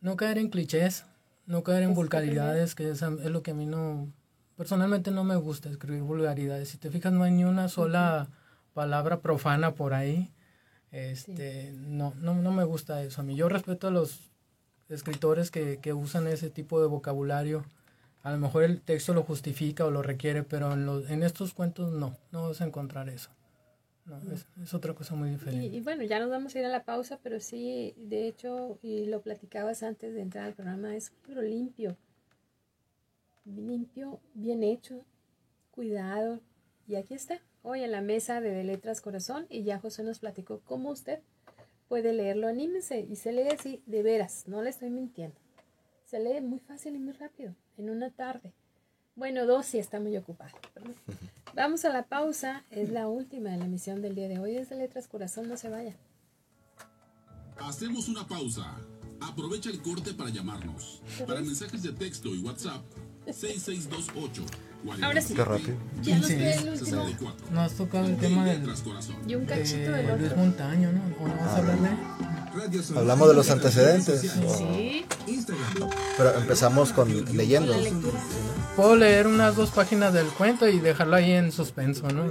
[0.00, 1.04] No caer en clichés,
[1.46, 4.10] no caer en vulgaridades, que es, es lo que a mí no,
[4.56, 6.70] personalmente no me gusta escribir vulgaridades.
[6.70, 8.28] Si te fijas, no hay ni una sola
[8.72, 10.32] palabra profana por ahí.
[10.90, 13.20] Este, no, no, no me gusta eso.
[13.20, 14.30] A mí yo respeto a los
[14.88, 17.64] escritores que, que usan ese tipo de vocabulario.
[18.22, 21.52] A lo mejor el texto lo justifica o lo requiere, pero en, los, en estos
[21.52, 23.30] cuentos no, no vas a encontrar eso.
[24.06, 25.66] No, es, es otra cosa muy diferente.
[25.66, 29.06] y bueno, ya nos vamos a ir a la pausa, pero sí, de hecho, y
[29.06, 31.96] lo platicabas antes de entrar al programa, es un libro limpio.
[33.44, 35.04] Limpio, bien hecho,
[35.72, 36.40] cuidado.
[36.86, 40.20] Y aquí está, hoy en la mesa de, de Letras Corazón, y ya José nos
[40.20, 41.20] platicó cómo usted
[41.88, 45.36] puede leerlo, anímense y se lee así, de veras, no le estoy mintiendo.
[46.04, 48.52] Se lee muy fácil y muy rápido, en una tarde.
[49.14, 50.56] Bueno, dos si está muy ocupado.
[50.74, 50.94] perdón.
[51.56, 54.68] Vamos a la pausa, es la última de la emisión del día de hoy, es
[54.68, 55.96] de Letras Corazón, no se vaya.
[57.58, 58.76] Hacemos una pausa.
[59.22, 61.00] Aprovecha el corte para llamarnos.
[61.26, 62.82] Para mensajes de texto y WhatsApp,
[63.24, 64.44] 6628
[65.02, 65.34] Ahora sí.
[65.34, 65.76] Qué rápido.
[66.02, 66.36] Ya nos Sí.
[66.36, 67.46] queda el último 64.
[67.50, 69.16] No has tocado el tema del, Letras Corazón.
[69.26, 70.36] y un cachito de del Luis.
[70.36, 71.00] Montaño, ¿no?
[71.24, 72.98] ¿O no vas a hablar de?
[72.98, 75.04] Hablamos de los antecedentes, Sí,
[76.18, 77.72] pero empezamos con leyendo.
[77.72, 78.20] la lectura.
[78.76, 82.26] Puedo leer unas dos páginas del cuento y dejarlo ahí en suspenso, ¿no?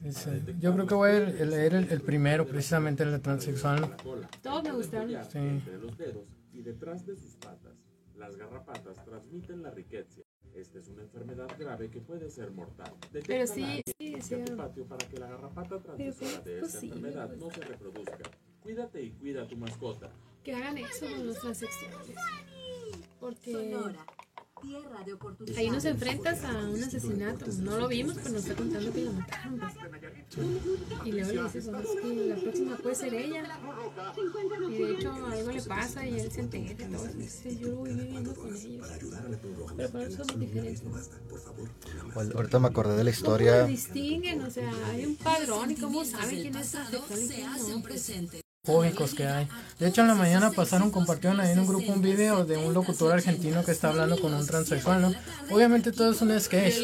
[0.00, 3.96] Dice, yo creo que voy a leer el, el primero, precisamente el de transexual.
[4.42, 5.10] Todos me gustaron.
[5.30, 5.38] Sí.
[5.38, 7.76] entre los dedos y detrás de sus patas.
[8.16, 10.22] Las garrapatas transmiten la riqueza.
[10.54, 12.92] Esta es una enfermedad grave que puede ser mortal.
[13.24, 14.34] Pero sí, sí, sí.
[14.34, 17.38] Detecta tu patio para que la garrapata transmisora de pues esta sí, enfermedad pues.
[17.38, 18.30] no se reproduzca.
[18.60, 20.10] Cuídate y cuida a tu mascota.
[20.42, 22.16] Que hagan eso con los transexuales.
[23.20, 24.04] Porque Sonora.
[25.56, 27.46] Ahí nos enfrentas a un asesinato.
[27.60, 29.58] No lo vimos, pero nos está contando que lo mataron.
[29.58, 31.06] pues.
[31.06, 33.44] Y luego le dices, bueno, es que la próxima puede ser ella.
[34.68, 38.34] Y de hecho algo le pasa y él se entera dice, yo lo voy viviendo
[38.34, 38.86] con ellos.
[39.76, 40.82] Pero por eso somos diferentes.
[42.14, 43.62] Bueno, Ahorita me acordé de la ¿Cómo historia.
[43.62, 44.42] lo distinguen?
[44.42, 47.82] O sea, hay un padrón y cómo saben quién es y se quién hacen no.
[47.82, 48.42] Presentes.
[48.68, 49.48] Fóbicos que hay.
[49.78, 52.74] De hecho, en la mañana pasaron, compartieron ahí en un grupo un video de un
[52.74, 55.14] locutor argentino que está hablando con un transexual, ¿no?
[55.50, 56.74] Obviamente todo es un sketch.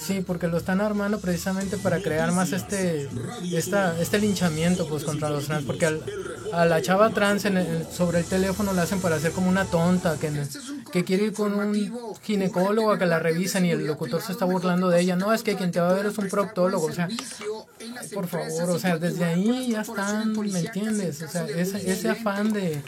[0.00, 3.08] Sí, porque lo están armando precisamente para crear más este
[3.52, 6.04] esta, este linchamiento pues contra los trans, porque al-
[6.52, 9.64] a la chava trans en el- sobre el teléfono la hacen para hacer como una
[9.64, 10.30] tonta que,
[10.94, 11.74] que quiere ir con un
[12.22, 15.16] ginecólogo a que la revisen y el locutor se está burlando de ella.
[15.16, 17.08] No, es que quien te va a ver es un proctólogo, o sea,
[18.14, 21.20] por favor, o sea, desde ahí ya están, ¿me entiendes?
[21.22, 22.80] O sea, ese, ese afán de,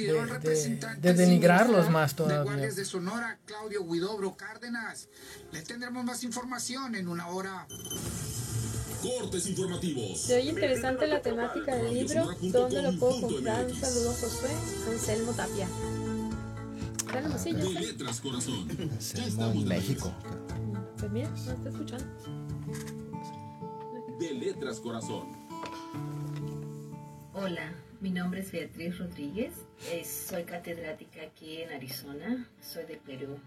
[0.00, 2.56] de- de- de denigrarlos más todavía.
[2.56, 5.08] De Sonora, Claudio Guidobro Cárdenas.
[5.52, 7.68] Le tendremos más información en una hora.
[9.00, 10.22] Cortes informativos.
[10.22, 12.30] Se oye interesante la temática del libro.
[12.42, 13.64] ¿Dónde lo puedo comprar?
[13.66, 14.50] Un saludo, Josué.
[14.90, 15.68] Anselmo Tapia.
[17.38, 17.52] ¿Sí?
[17.52, 18.68] Letras Corazón.
[19.14, 20.12] Ya estamos en México.
[20.98, 22.06] Pues mira, no está escuchando.
[24.18, 25.28] De Letras Corazón.
[27.34, 29.52] Hola, mi nombre es Beatriz Rodríguez,
[29.92, 33.38] eh, soy catedrática aquí en Arizona, soy de Perú.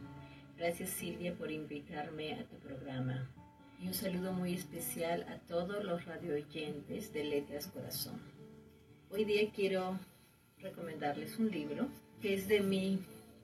[0.57, 3.29] Gracias Silvia por invitarme a tu programa.
[3.81, 8.21] Y un saludo muy especial a todos los radioyentes de Letras Corazón.
[9.09, 9.99] Hoy día quiero
[10.59, 11.87] recomendarles un libro
[12.21, 12.99] que es de mi,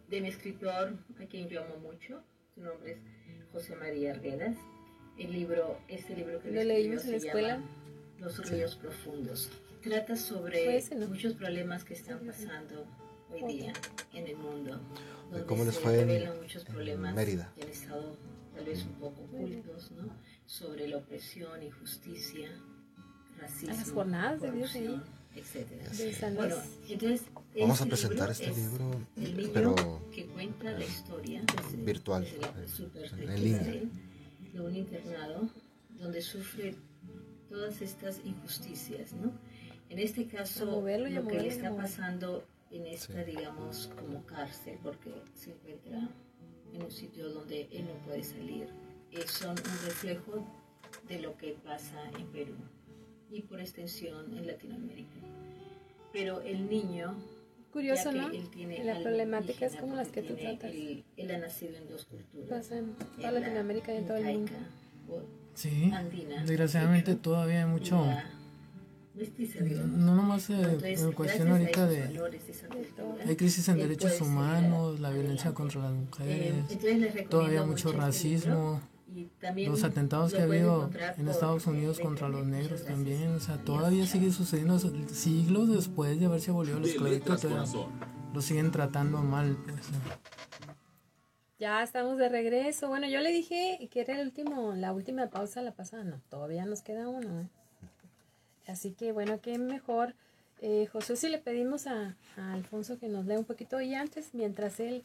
[0.08, 2.24] de mi escritor, a quien yo amo mucho.
[2.54, 4.56] Su nombre es José María Arguedas.
[5.18, 7.48] El libro, este libro que ¿Lo leímos en la se escuela?
[7.56, 7.68] llama
[8.20, 9.50] Los ríos profundos.
[9.82, 12.86] Trata sobre muchos problemas que están pasando
[13.32, 13.74] hoy día
[14.14, 14.80] en el mundo.
[15.32, 17.52] donde ¿Cómo les fue en- Mérida?
[17.56, 18.16] que han estado
[18.56, 20.10] tal vez un poco ocultos, ¿no?
[20.46, 22.50] Sobre la opresión, injusticia,
[23.40, 25.02] racismo, A las jornadas de Dios ahí.
[26.36, 26.56] Bueno,
[26.90, 27.22] entonces
[27.60, 29.76] Vamos a este presentar este es libro, el pero
[30.14, 33.82] que cuenta la historia desde- virtual, desde la- en- línea.
[34.54, 35.50] de un internado
[36.00, 36.76] donde sufre
[37.50, 39.32] todas estas injusticias, ¿no?
[39.90, 43.32] En este A caso, moverlo lo que le está pasando en esta, Sí.
[43.32, 46.10] digamos, como cárcel, porque se encuentra
[46.74, 48.68] en un sitio donde él no puede salir,
[49.12, 50.46] eh, son un reflejo
[51.08, 52.56] de lo que pasa en Perú
[53.30, 55.16] y por extensión en Latinoamérica.
[56.14, 57.16] Pero el niño
[57.72, 58.30] Curioso, ¿no?
[58.30, 60.72] él tiene La alma problemática es indígena como las que tú tratas.
[60.72, 62.50] Él, él ha nacido en dos culturas.
[62.50, 64.52] Pasa en toda en la Latinoamérica y en todo el mundo.
[65.54, 68.04] Sí, andina, desgraciadamente de hecho, todavía hay mucho...
[69.88, 72.02] No, nomás eh, en cuestión ahorita de...
[72.02, 76.70] valores de esa cultura, Hay crisis en derechos humanos, la violencia contra las Eh, mujeres,
[76.70, 78.82] recomiendo todavía mucho este racismo, libro
[79.18, 83.36] y también los atentados lo que ha habido en Estados Unidos contra los negros también,
[83.36, 87.38] o sea, todavía sigue sucediendo siglos después de haberse abolido la esclavitud,
[88.34, 89.58] lo siguen tratando mal.
[89.66, 89.88] pues,
[91.58, 92.88] Ya estamos de regreso.
[92.88, 96.04] Bueno, yo le dije que era el último, la última pausa la pasada.
[96.04, 97.42] No, todavía nos queda uno.
[97.42, 97.48] ¿eh?
[98.68, 100.14] Así que bueno, qué mejor.
[100.62, 104.34] Eh, José, si le pedimos a, a Alfonso que nos lea un poquito y antes,
[104.34, 105.04] mientras él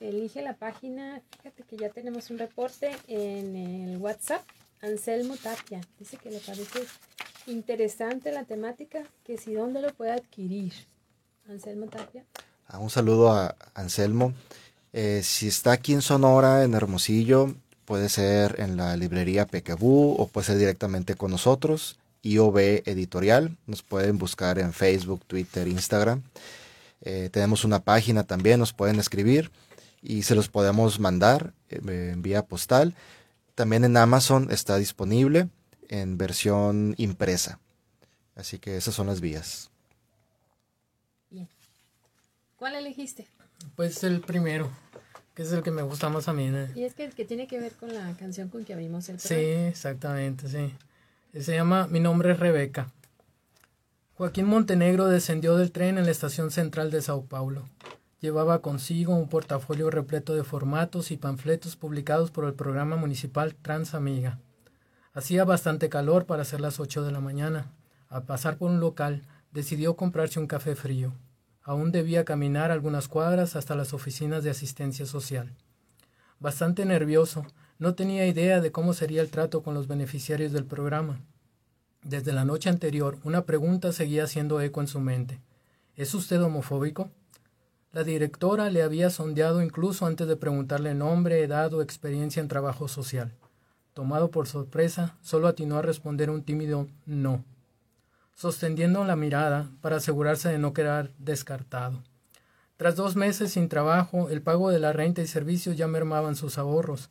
[0.00, 4.42] elige la página, fíjate que ya tenemos un reporte en el WhatsApp.
[4.82, 6.84] Anselmo Tapia dice que le parece
[7.46, 10.72] interesante la temática, que si dónde lo puede adquirir.
[11.48, 12.24] Anselmo Tapia.
[12.66, 14.32] Ah, un saludo a Anselmo.
[14.92, 17.54] Eh, si está aquí en Sonora, en Hermosillo,
[17.84, 23.56] puede ser en la librería Pequebú o puede ser directamente con nosotros IOB Editorial.
[23.66, 26.22] Nos pueden buscar en Facebook, Twitter, Instagram.
[27.02, 29.50] Eh, tenemos una página también, nos pueden escribir
[30.04, 32.94] y se los podemos mandar eh, en vía postal.
[33.54, 35.48] También en Amazon está disponible
[35.88, 37.58] en versión impresa.
[38.36, 39.70] Así que esas son las vías.
[41.30, 41.48] Bien.
[42.56, 43.26] ¿Cuál elegiste?
[43.76, 44.70] Pues el primero,
[45.34, 46.48] que es el que me gusta más a mí.
[46.48, 46.66] ¿no?
[46.74, 49.18] Y es que el que tiene que ver con la canción con que abrimos el
[49.20, 49.68] Sí, programa.
[49.68, 50.74] exactamente, sí.
[51.40, 52.92] Se llama Mi nombre es Rebeca.
[54.16, 57.68] Joaquín Montenegro descendió del tren en la estación central de Sao Paulo.
[58.20, 64.38] Llevaba consigo un portafolio repleto de formatos y panfletos publicados por el programa municipal Transamiga.
[65.12, 67.72] Hacía bastante calor para ser las 8 de la mañana.
[68.08, 69.22] Al pasar por un local,
[69.52, 71.12] decidió comprarse un café frío.
[71.62, 75.54] Aún debía caminar algunas cuadras hasta las oficinas de asistencia social.
[76.40, 77.46] Bastante nervioso,
[77.78, 81.20] no tenía idea de cómo sería el trato con los beneficiarios del programa.
[82.02, 85.40] Desde la noche anterior, una pregunta seguía haciendo eco en su mente.
[85.96, 87.10] ¿Es usted homofóbico?
[87.94, 92.88] La directora le había sondeado incluso antes de preguntarle nombre, edad o experiencia en trabajo
[92.88, 93.32] social.
[93.92, 97.44] Tomado por sorpresa, solo atinó a responder un tímido no,
[98.34, 102.02] sosteniendo la mirada para asegurarse de no quedar descartado.
[102.76, 106.58] Tras dos meses sin trabajo, el pago de la renta y servicios ya mermaban sus
[106.58, 107.10] ahorros.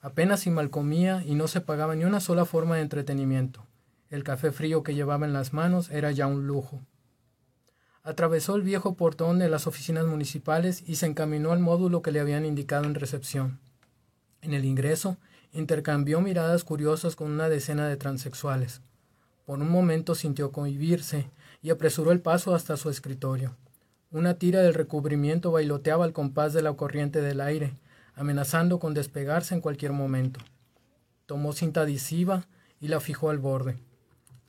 [0.00, 3.66] Apenas si mal comía y no se pagaba ni una sola forma de entretenimiento.
[4.10, 6.82] El café frío que llevaba en las manos era ya un lujo.
[8.10, 12.18] Atravesó el viejo portón de las oficinas municipales y se encaminó al módulo que le
[12.18, 13.60] habían indicado en recepción.
[14.42, 15.16] En el ingreso,
[15.52, 18.80] intercambió miradas curiosas con una decena de transexuales.
[19.46, 21.30] Por un momento sintió cohibirse
[21.62, 23.54] y apresuró el paso hasta su escritorio.
[24.10, 27.78] Una tira del recubrimiento bailoteaba al compás de la corriente del aire,
[28.16, 30.40] amenazando con despegarse en cualquier momento.
[31.26, 32.48] Tomó cinta adhesiva
[32.80, 33.78] y la fijó al borde.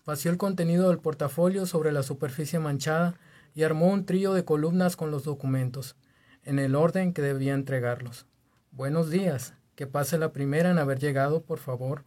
[0.04, 3.20] Vació el contenido del portafolio sobre la superficie manchada
[3.54, 5.96] y armó un trío de columnas con los documentos,
[6.44, 8.26] en el orden que debía entregarlos.
[8.72, 9.54] Buenos días.
[9.76, 12.04] Que pase la primera en haber llegado, por favor.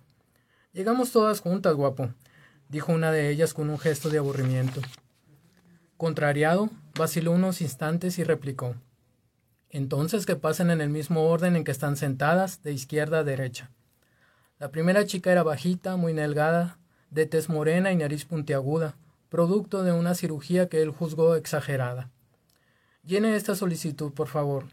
[0.73, 2.11] Llegamos todas juntas, guapo,
[2.69, 4.81] dijo una de ellas con un gesto de aburrimiento.
[5.97, 8.77] Contrariado, vaciló unos instantes y replicó.
[9.71, 13.71] Entonces que pasen en el mismo orden en que están sentadas, de izquierda a derecha.
[14.59, 16.79] La primera chica era bajita, muy delgada,
[17.11, 18.97] de tez morena y nariz puntiaguda,
[19.35, 22.09] producto de una cirugía que él juzgó exagerada.
[23.05, 24.67] Llene esta solicitud, por favor,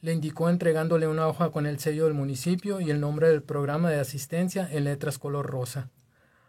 [0.00, 3.90] le indicó entregándole una hoja con el sello del municipio y el nombre del programa
[3.90, 5.88] de asistencia en letras color rosa.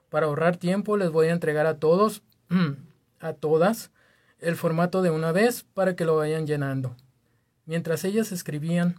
[0.09, 2.23] Para ahorrar tiempo les voy a entregar a todos,
[3.19, 3.91] a todas,
[4.39, 6.95] el formato de una vez para que lo vayan llenando.
[7.67, 8.95] Mientras ellas escribían,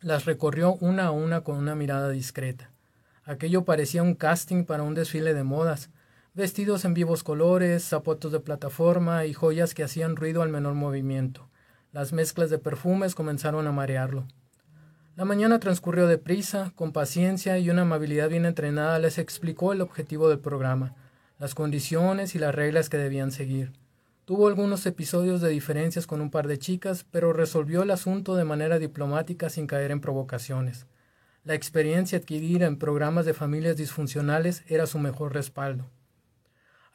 [0.00, 2.70] las recorrió una a una con una mirada discreta.
[3.24, 5.90] Aquello parecía un casting para un desfile de modas,
[6.38, 11.50] vestidos en vivos colores, zapatos de plataforma y joyas que hacían ruido al menor movimiento.
[11.90, 14.24] Las mezclas de perfumes comenzaron a marearlo.
[15.16, 20.28] La mañana transcurrió deprisa, con paciencia y una amabilidad bien entrenada les explicó el objetivo
[20.28, 20.94] del programa,
[21.40, 23.72] las condiciones y las reglas que debían seguir.
[24.24, 28.44] Tuvo algunos episodios de diferencias con un par de chicas, pero resolvió el asunto de
[28.44, 30.86] manera diplomática sin caer en provocaciones.
[31.42, 35.90] La experiencia adquirida en programas de familias disfuncionales era su mejor respaldo.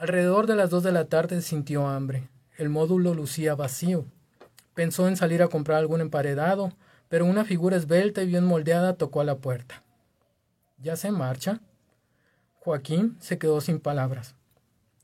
[0.04, 2.28] Alrededor de las dos de la tarde sintió hambre.
[2.58, 4.04] El módulo lucía vacío.
[4.74, 6.74] Pensó en salir a comprar algún emparedado,
[7.08, 9.82] pero una figura esbelta y bien moldeada tocó a la puerta.
[10.78, 11.62] ¿Ya se marcha?
[12.56, 14.36] Joaquín se quedó sin palabras.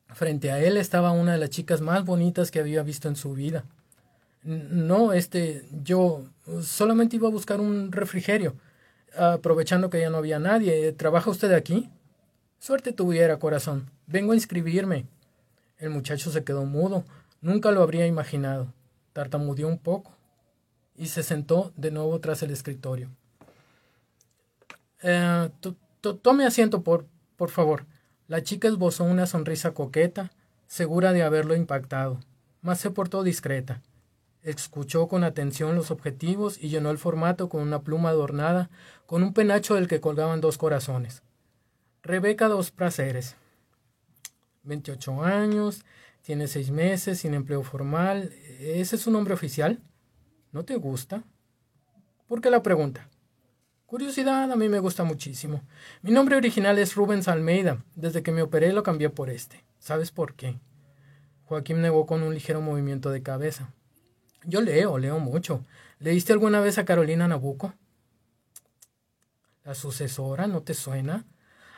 [0.10, 3.32] Frente a él estaba una de las chicas más bonitas que había visto en su
[3.32, 3.64] vida.
[4.44, 6.26] No, este, yo
[6.62, 8.58] solamente iba a buscar un refrigerio,
[9.18, 10.92] aprovechando que ya no había nadie.
[10.92, 11.90] ¿Trabaja usted aquí?
[12.60, 13.98] Suerte tuviera, corazón.
[14.10, 15.06] Vengo a inscribirme.
[15.78, 17.06] El muchacho se quedó mudo.
[17.42, 18.74] Nunca lo habría imaginado.
[19.14, 20.18] Tartamudeó un poco
[20.96, 23.12] y se sentó de nuevo tras el escritorio.
[25.04, 25.50] Eh,
[26.24, 27.06] tome asiento, por,
[27.38, 27.86] por favor.
[28.28, 30.32] La chica esbozó una sonrisa coqueta,
[30.66, 32.20] segura de haberlo impactado,
[32.62, 33.84] mas se portó discreta.
[34.42, 38.72] Escuchó con atención los objetivos y llenó el formato con una pluma adornada
[39.06, 41.22] con un penacho del que colgaban dos corazones.
[42.02, 43.36] Rebeca Dos Praceres.
[44.64, 45.86] 28 años,
[46.22, 48.34] tiene seis meses, sin empleo formal.
[48.60, 49.82] ¿Ese es su nombre oficial?
[50.52, 51.24] ¿No te gusta?
[52.28, 53.10] ¿Por qué la pregunta?
[53.86, 55.64] Curiosidad, a mí me gusta muchísimo.
[56.04, 57.84] Mi nombre original es Rubens Almeida.
[57.96, 59.64] Desde que me operé lo cambié por este.
[59.80, 60.60] ¿Sabes por qué?
[61.46, 63.74] Joaquín negó con un ligero movimiento de cabeza.
[64.44, 65.66] Yo leo, leo mucho.
[65.98, 67.74] ¿Leíste alguna vez a Carolina Nabucco?
[69.64, 71.26] ¿La sucesora no te suena?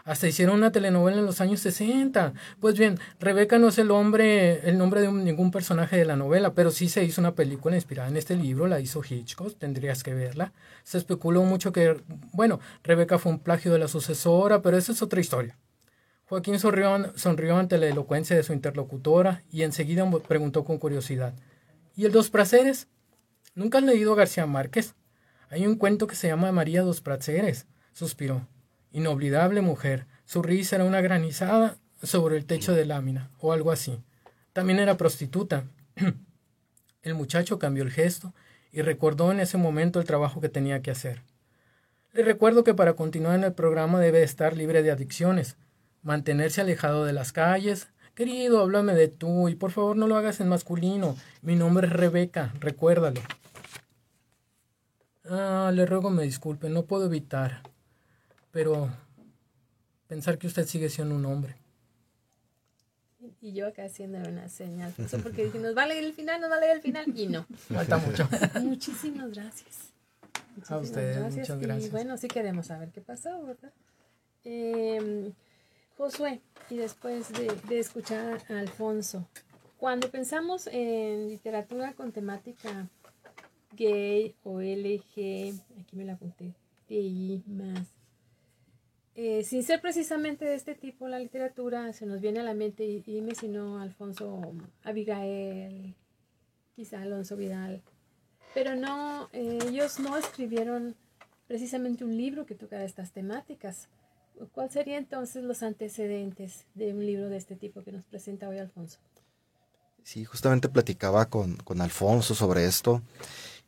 [0.04, 2.34] Hasta hicieron una telenovela en los años 60.
[2.60, 6.54] Pues bien, Rebeca no es el hombre, el nombre de ningún personaje de la novela,
[6.54, 10.14] pero sí se hizo una película inspirada en este libro, la hizo Hitchcock, tendrías que
[10.14, 10.54] verla.
[10.84, 12.02] Se especuló mucho que,
[12.34, 15.58] bueno, Rebeca fue un plagio de la sucesora, pero esa es otra historia.
[16.26, 21.34] Joaquín sonrió, sonrió ante la elocuencia de su interlocutora y enseguida preguntó con curiosidad,
[21.96, 22.88] ¿y el dos praceres?
[23.54, 24.96] ¿Nunca has leído García Márquez?
[25.50, 28.48] Hay un cuento que se llama María dos praceres, suspiró.
[28.92, 30.06] Inolvidable mujer.
[30.26, 34.00] Su risa era una granizada sobre el techo de lámina, o algo así.
[34.54, 35.64] También era prostituta.
[37.02, 38.34] el muchacho cambió el gesto
[38.72, 41.22] y recordó en ese momento el trabajo que tenía que hacer.
[42.14, 45.56] Le recuerdo que para continuar en el programa debe estar libre de adicciones,
[46.02, 47.88] mantenerse alejado de las calles.
[48.16, 51.16] Querido, háblame de tú y por favor no lo hagas en masculino.
[51.42, 53.22] Mi nombre es Rebeca, recuérdalo.
[55.30, 57.62] Ah, le ruego me disculpe, no puedo evitar
[58.52, 58.90] pero
[60.08, 61.56] pensar que usted sigue siendo un hombre.
[63.40, 64.94] Y yo acá haciendo una señal,
[65.24, 67.28] porque dije, nos va a leer el final, nos va a leer el final, y
[67.28, 67.46] no.
[67.74, 68.28] Falta mucho.
[68.62, 69.94] Muchísimas gracias.
[70.68, 71.88] a ustedes, muchas gracias.
[71.88, 73.72] Y bueno, sí queremos saber qué pasó, ¿verdad?
[74.44, 75.32] Eh,
[75.98, 79.28] Josué, y después de, de, escuchar a Alfonso,
[79.78, 82.88] cuando pensamos en literatura con temática
[83.74, 86.54] gay o LG, aquí me la apunté,
[86.88, 87.88] TI más,
[89.24, 92.86] eh, sin ser precisamente de este tipo la literatura, se nos viene a la mente,
[92.86, 94.42] y, dime si no, Alfonso
[94.84, 95.94] Abigail,
[96.76, 97.84] quizá Alonso Vidal,
[98.56, 100.96] pero no, eh, ellos no escribieron
[101.48, 103.90] precisamente un libro que tocara estas temáticas.
[104.54, 108.58] ¿Cuál sería entonces los antecedentes de un libro de este tipo que nos presenta hoy
[108.58, 108.98] Alfonso?
[110.04, 113.04] Sí, justamente platicaba con, con Alfonso sobre esto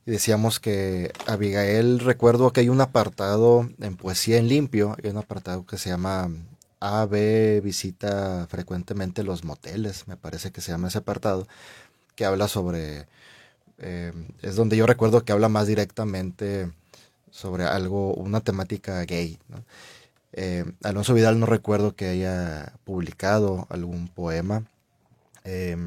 [0.06, 5.18] y decíamos que Abigail, recuerdo que hay un apartado en Poesía en Limpio, hay un
[5.18, 6.30] apartado que se llama
[6.82, 11.48] AB visita frecuentemente los moteles, me parece que se llama ese apartado,
[12.16, 13.08] que habla sobre,
[13.78, 16.70] eh, es donde yo recuerdo que habla más directamente
[17.32, 19.40] sobre algo, una temática gay.
[20.34, 24.64] Eh, Alonso Vidal no recuerdo que haya publicado algún poema.
[25.46, 25.78] Eh,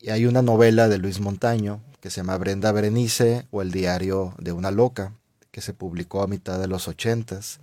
[0.00, 4.34] y hay una novela de Luis Montaño que se llama Brenda Berenice o El diario
[4.38, 5.12] de una loca,
[5.50, 7.60] que se publicó a mitad de los ochentas.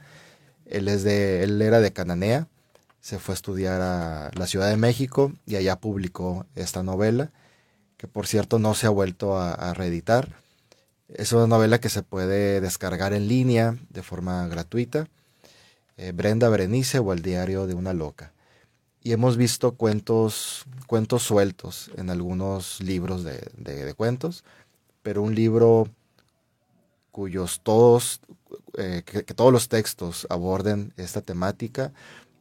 [0.65, 2.47] Él, es de, él era de Cananea,
[3.01, 7.31] se fue a estudiar a la Ciudad de México y allá publicó esta novela,
[7.97, 10.41] que por cierto no se ha vuelto a, reeditar.
[11.07, 15.07] Es una novela que se puede descargar en línea de forma gratuita.
[15.95, 18.33] Eh, Brenda Berenice o El diario de una loca
[19.01, 24.43] y hemos visto cuentos, cuentos sueltos en algunos libros de, cuentos,
[25.01, 25.87] pero un libro
[27.11, 28.21] cuyos todos,
[28.77, 31.93] eh, que, todos los textos aborden esta temática,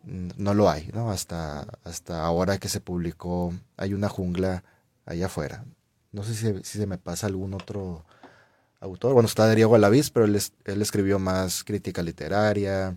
[0.04, 1.10] no lo hay, ¿no?
[1.10, 4.62] Hasta, hasta ahora que se publicó Hay una jungla
[5.04, 5.64] allá afuera.
[6.12, 8.04] No sé si, se me pasa algún otro
[8.80, 9.14] autor.
[9.14, 12.96] Bueno, está Diego Alaviz, pero él, él escribió más crítica literaria,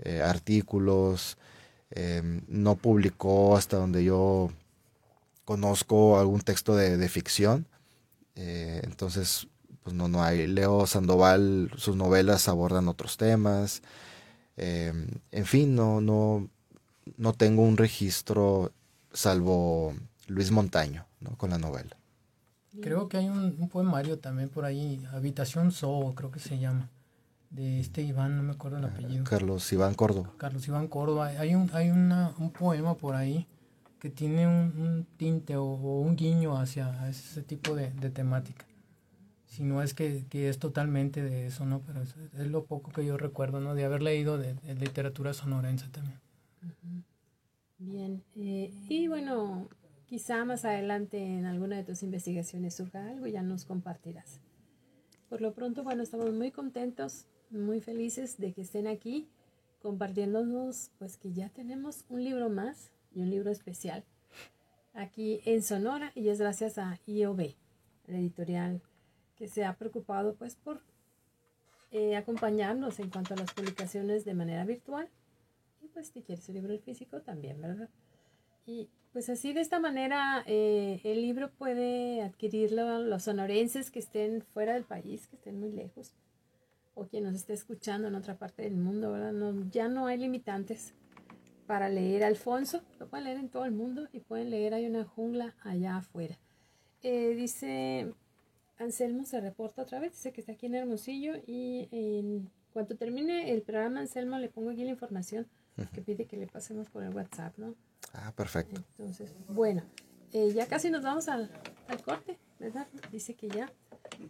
[0.00, 1.36] eh, artículos,
[1.90, 4.50] Em, no publicó hasta donde yo
[5.44, 7.66] conozco algún texto de, ficción.
[8.34, 9.48] Eh, entonces,
[9.82, 10.46] pues no, no hay.
[10.46, 13.82] Leo Sandoval, sus novelas abordan otros temas.
[14.56, 16.48] Em, en fin, no, no,
[17.16, 18.72] no tengo un registro
[19.12, 19.94] salvo
[20.26, 21.06] Luis Montaño
[21.38, 21.96] con la novela.
[22.82, 26.88] Creo que hay un, un, poemario también por ahí, Habitación So, creo que se llama
[27.50, 29.24] de este Iván, no me acuerdo el apellido.
[29.24, 30.32] Carlos Iván Córdoba.
[30.36, 31.28] Carlos Iván Córdoba.
[31.38, 33.46] Hay un, hay una, un poema por ahí
[33.98, 38.66] que tiene un, tinte o, un guiño hacia ese tipo de, temática.
[39.46, 41.80] Si no es que, es totalmente de eso, ¿no?
[41.80, 42.14] Pero es,
[42.46, 43.74] lo poco que yo recuerdo, ¿no?
[43.74, 46.20] De haber leído de, literatura sonorense también.
[47.78, 48.22] Bien.
[48.36, 49.68] Eh, y bueno,
[50.06, 54.40] quizá más adelante en alguna de tus investigaciones surja algo y ya nos compartirás.
[55.28, 59.28] Por lo pronto, bueno, estamos muy contentos muy felices de que estén aquí
[59.82, 64.04] compartiéndonos pues que ya tenemos un libro más y un libro especial
[64.98, 67.54] aquí en Sonora y es gracias a IOB,
[68.06, 68.82] la editorial
[69.36, 70.80] que se ha preocupado pues por
[71.92, 75.08] eh, acompañarnos en cuanto a las publicaciones de manera virtual
[75.80, 77.88] y pues si quieres el libro físico también, ¿verdad?
[78.66, 84.42] Y pues así de esta manera eh, el libro puede adquirirlo los sonorenses que estén
[84.42, 86.12] fuera del país, que estén muy lejos
[86.98, 89.32] o quien nos esté escuchando en otra parte del mundo, ¿verdad?
[89.32, 90.94] No, ya no hay limitantes
[91.66, 95.04] para leer Alfonso, lo pueden leer en todo el mundo y pueden leer Hay una
[95.04, 96.38] jungla allá afuera.
[97.02, 98.12] Eh, dice
[98.78, 103.52] Anselmo se reporta otra vez, dice que está aquí en Hermosillo y en cuanto termine
[103.52, 105.46] el programa Anselmo le pongo aquí la información
[105.92, 107.76] que pide que le pasemos por el WhatsApp, ¿no?
[108.12, 108.82] Ah, perfecto.
[108.96, 109.82] Entonces, bueno,
[110.32, 111.52] eh, ya casi nos vamos al,
[111.86, 112.88] al corte, ¿verdad?
[113.12, 113.70] Dice que ya.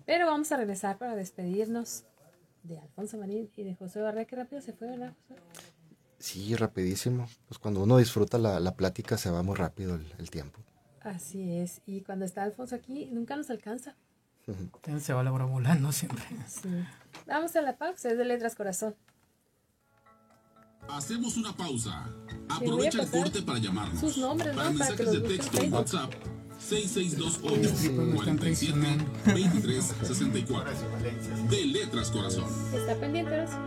[0.05, 2.05] Pero vamos a regresar para despedirnos
[2.63, 4.25] de Alfonso Marín y de José Barrera.
[4.27, 5.41] Qué rápido se fue, ¿verdad, José?
[6.19, 7.29] Sí, rapidísimo.
[7.47, 10.61] Pues cuando uno disfruta la, la plática se va muy rápido el, el tiempo.
[11.01, 11.81] Así es.
[11.87, 13.97] Y cuando está Alfonso aquí, nunca nos alcanza.
[15.01, 16.25] Se va la hora volando siempre.
[16.47, 16.69] Sí.
[17.27, 18.97] Vamos a la pausa, es de Letras Corazón.
[20.89, 22.11] Hacemos una pausa.
[22.49, 24.01] Aprovecha el corte para llamarnos.
[24.01, 24.79] sus nombres, Para ¿no?
[24.79, 25.73] Para mensajes los de texto en.
[25.73, 26.15] WhatsApp
[26.59, 29.05] 6628 Sí, pues me están 47 traicionando.
[29.27, 30.73] 23 64.
[31.51, 32.45] De Letras Corazón.
[32.75, 33.31] Está pendiente.
[33.31, 33.59] Gracias.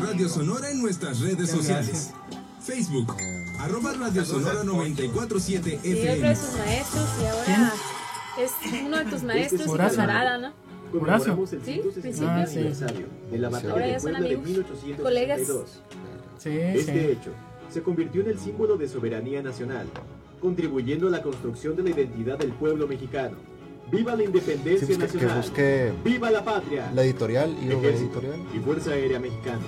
[0.00, 2.12] Radio Sonora en nuestras redes sociales.
[2.62, 3.14] Facebook,
[3.58, 6.36] arroba Radio Sonora 947 Y otro de FM.
[6.36, 7.72] sus maestros y ahora
[8.38, 8.50] es
[8.84, 9.96] uno de tus maestros y Horacio.
[9.98, 10.52] camarada, ¿no?
[10.92, 12.28] El Sí, 160 principio.
[12.30, 13.04] Ah, sí.
[13.30, 15.80] de la batalla Ahora de ya son Puebla de amigos, 1862.
[16.38, 16.98] Sí, Este sí.
[17.12, 17.32] hecho
[17.70, 19.86] se convirtió en el símbolo de soberanía nacional,
[20.40, 23.36] contribuyendo a la construcción de la identidad del pueblo mexicano.
[23.90, 25.94] ¡Viva la Sí, independencia busque- que nacional!
[26.04, 26.90] ¡Viva la patria!
[26.94, 28.40] la editorial, IOB Ejército Editorial.
[28.54, 29.60] y Fuerza Aérea Mexicana.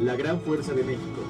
[0.00, 1.20] La gran fuerza de México.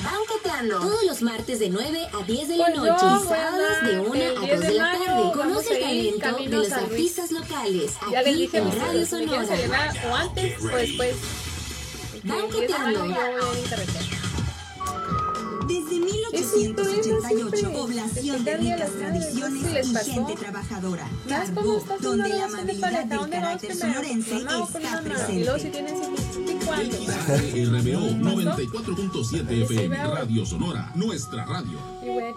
[0.00, 0.80] Banqueteando.
[0.80, 4.00] Todos los martes de 9 a 10 de la Pues noche y sábados de andar
[4.08, 5.32] 1 el a 10 2 de de la tarde.
[5.34, 7.92] Conoce el talento de los artistas locales.
[8.10, 9.92] Ya les Aquí dije en Radio Sonora.
[10.10, 11.16] o antes o después.
[12.26, 12.66] Porque
[15.66, 17.62] Desde Eso, eso 1888, siempre.
[17.70, 19.68] población de ricas tradiciones ¿no?
[19.68, 21.08] ¿Sí les y gente trabajadora.
[21.28, 25.44] Carbó, donde la amabilidad del ¿dónde vamos carácter sonorense ¿Con mamá o con está presente.
[27.66, 29.96] RBO 94.7 FM.
[29.96, 31.78] Radio Sonora, nuestra radio.
[32.02, 32.36] Y bueno,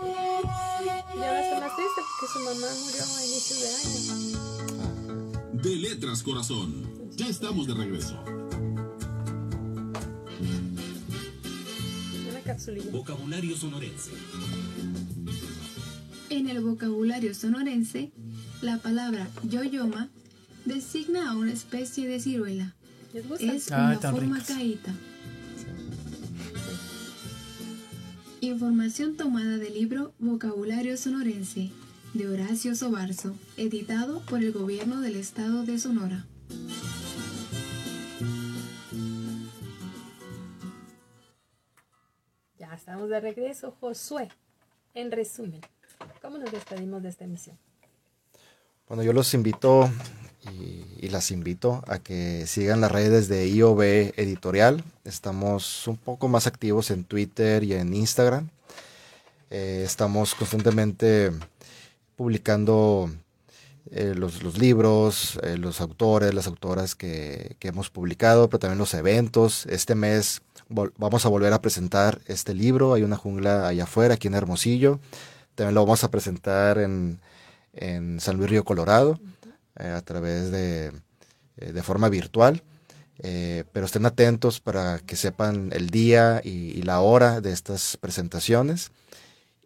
[1.15, 5.61] y ahora está más triste porque su mamá murió a inicios de año.
[5.61, 6.89] De Letras Corazón.
[7.15, 8.15] Ya estamos de regreso.
[12.91, 14.11] Vocabulario sonorense.
[16.29, 18.11] En el vocabulario sonorense,
[18.61, 20.09] la palabra yoyoma
[20.65, 22.75] designa a una especie de ciruela.
[23.39, 24.93] Es una forma caíta.
[28.41, 31.71] Información tomada del libro Vocabulario sonorense
[32.13, 36.25] de Horacio Sobarzo, editado por el Gobierno del Estado de Sonora.
[42.79, 43.75] Estamos de regreso.
[43.81, 44.29] Josué,
[44.93, 45.59] en resumen,
[46.21, 47.57] ¿cómo nos despedimos de esta emisión?
[48.87, 49.91] Bueno, yo los invito
[50.49, 53.81] y, las invito a que sigan las redes de IOB
[54.15, 54.83] Editorial.
[55.03, 58.49] Estamos un poco más activos en Twitter y en Instagram.
[59.49, 61.31] Eh, estamos constantemente
[62.15, 63.11] publicando
[63.91, 69.65] eh, los, libros, eh, los autores, las autoras que, hemos publicado, pero también los eventos.
[69.65, 72.93] Este mes vamos a volver a presentar este libro.
[72.93, 74.99] Hay una jungla allá afuera, aquí en Hermosillo.
[75.55, 77.19] También lo vamos a presentar en,
[77.73, 79.19] en San Luis Río Colorado
[79.79, 80.91] eh, a través de,
[81.55, 82.63] de forma virtual.
[83.21, 88.91] Pero estén atentos para que sepan el día y, y la hora de estas presentaciones.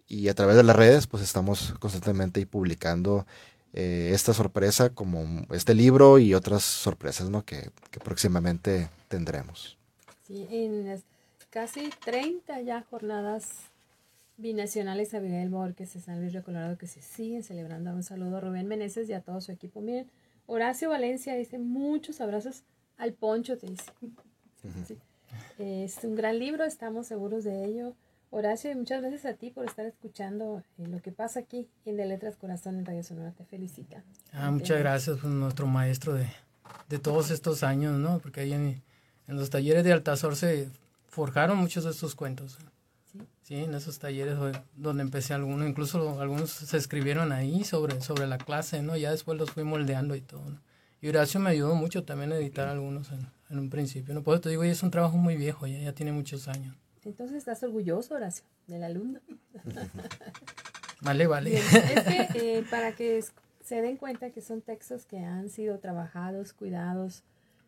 [0.08, 3.28] Y a través de las redes, pues estamos constantemente ahí publicando
[3.74, 7.44] eh, esta sorpresa, como este libro y otras sorpresas ¿no?
[7.44, 9.78] que, que próximamente tendremos.
[10.28, 11.02] Sí, en las
[11.50, 13.50] casi 30 ya jornadas
[14.38, 17.92] binacionales Abigail Borges de San Luis Río Colorado que se siguen celebrando.
[17.92, 19.82] Un saludo a Rubén Meneses y a todo su equipo.
[19.82, 20.10] Miren,
[20.48, 22.64] Horacio Valencia dice muchos abrazos
[22.98, 23.92] al Poncho, te dice.
[24.88, 24.98] Sí.
[25.58, 27.94] Es un gran libro, estamos seguros de ello.
[28.36, 31.98] Horacio, y muchas gracias a ti por estar escuchando eh, lo que pasa aquí en
[31.98, 33.32] De Letras Corazón en Radio Sonora.
[33.32, 34.04] Te felicita.
[34.32, 36.26] Ah, muchas gracias, pues, nuestro maestro de,
[36.90, 38.18] de todos estos años, ¿no?
[38.18, 38.82] Porque ahí en,
[39.28, 40.68] en los talleres de Altazor se
[41.10, 42.58] forjaron muchos de estos cuentos.
[43.44, 44.36] Sí, en esos talleres
[44.76, 48.98] donde empecé algunos, incluso algunos se escribieron ahí sobre, sobre la clase, ¿no?
[48.98, 50.60] Ya después los fui moldeando y todo, ¿no?
[51.02, 54.24] Y Horacio me ayudó mucho también a editar algunos en, en un principio, ¿no?
[54.24, 56.76] Por eso te digo, es un trabajo muy viejo, ya, ya tiene muchos años.
[57.06, 59.20] Entonces, ¿estás orgulloso, Horacio, del alumno?
[61.02, 61.50] Vale, vale.
[61.50, 63.22] Bien, es que eh, para que
[63.62, 67.24] se den cuenta que son textos que han sido trabajados, cuidados,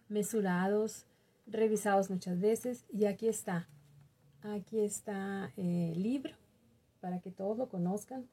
[0.07, 1.05] mesurados,
[1.45, 2.85] revisados muchas veces.
[2.93, 3.67] Y aquí está,
[4.41, 6.33] aquí está el libro
[7.01, 8.27] para que todos lo conozcan,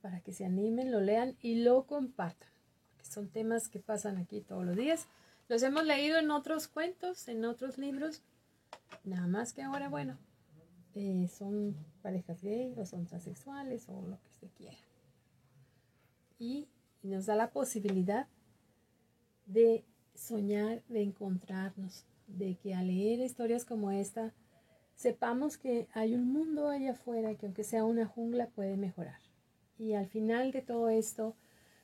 [0.00, 2.50] para que se animen, lo lean y lo compartan.
[2.90, 5.06] Porque son temas que pasan aquí todos los días.
[5.48, 8.22] Los hemos leído en otros cuentos, en otros libros.
[9.04, 10.18] Nada más que ahora, bueno,
[10.94, 14.78] eh, son parejas gay o son transexuales o lo que usted quiera.
[16.38, 16.68] Y
[17.02, 18.26] nos da la posibilidad
[19.46, 19.84] de
[20.14, 24.32] soñar, de encontrarnos, de que al leer historias como esta,
[24.94, 29.20] sepamos que hay un mundo allá afuera que aunque sea una jungla puede mejorar.
[29.78, 31.34] Y al final de todo esto,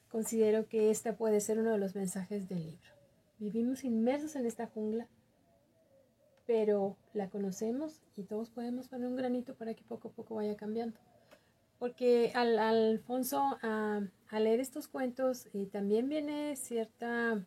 [0.09, 2.91] considero que este puede ser uno de los mensajes del libro.
[3.39, 5.09] Vivimos inmersos en esta jungla,
[6.49, 10.57] pero la conocemos y todos podemos poner un granito para que poco a poco vaya
[10.57, 10.99] cambiando.
[11.78, 14.01] Porque al, Alfonso, a,
[14.32, 17.44] leer estos cuentos, y eh, también viene cierta,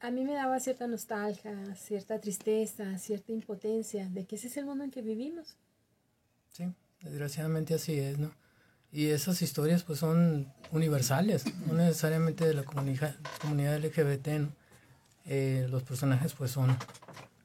[0.00, 4.64] a mí me daba cierta nostalgia, cierta tristeza, cierta impotencia de que ese es el
[4.64, 5.58] mundo en que vivimos.
[6.50, 6.72] Sí,
[7.02, 8.32] desgraciadamente así es, ¿no?
[8.90, 14.52] Y esas historias pues son universales, no necesariamente de la comunidad, comunidad LGBT, ¿no?
[15.26, 16.76] Eh, los personajes pues son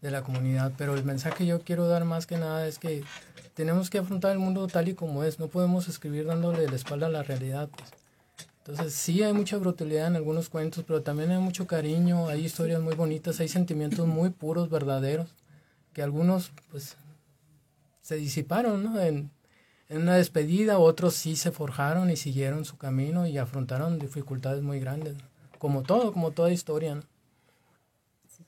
[0.01, 3.03] de la comunidad, pero el mensaje que yo quiero dar más que nada es que
[3.53, 7.07] tenemos que afrontar el mundo tal y como es, no podemos escribir dándole la espalda
[7.07, 7.69] a la realidad.
[7.69, 7.89] Pues.
[8.59, 12.81] Entonces sí hay mucha brutalidad en algunos cuentos, pero también hay mucho cariño, hay historias
[12.81, 15.29] muy bonitas, hay sentimientos muy puros, verdaderos,
[15.93, 16.97] que algunos pues
[18.01, 19.01] se disiparon ¿no?
[19.01, 19.31] en,
[19.89, 24.79] en una despedida, otros sí se forjaron y siguieron su camino y afrontaron dificultades muy
[24.79, 25.15] grandes,
[25.57, 26.95] como todo, como toda historia.
[26.95, 27.01] ¿no?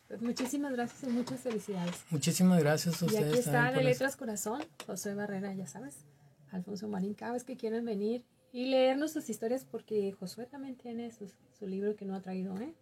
[0.10, 2.04] Pues muchísimas gracias y muchas felicidades.
[2.10, 3.28] Muchísimas gracias a ustedes.
[3.28, 5.98] Y aquí está de Letras Corazón, José Barrera, ya sabes,
[6.52, 11.12] Alfonso Marín, cada vez que quieran venir y leernos sus historias, porque Josué también tiene
[11.12, 12.74] su, libro que no ha traído, ¿eh?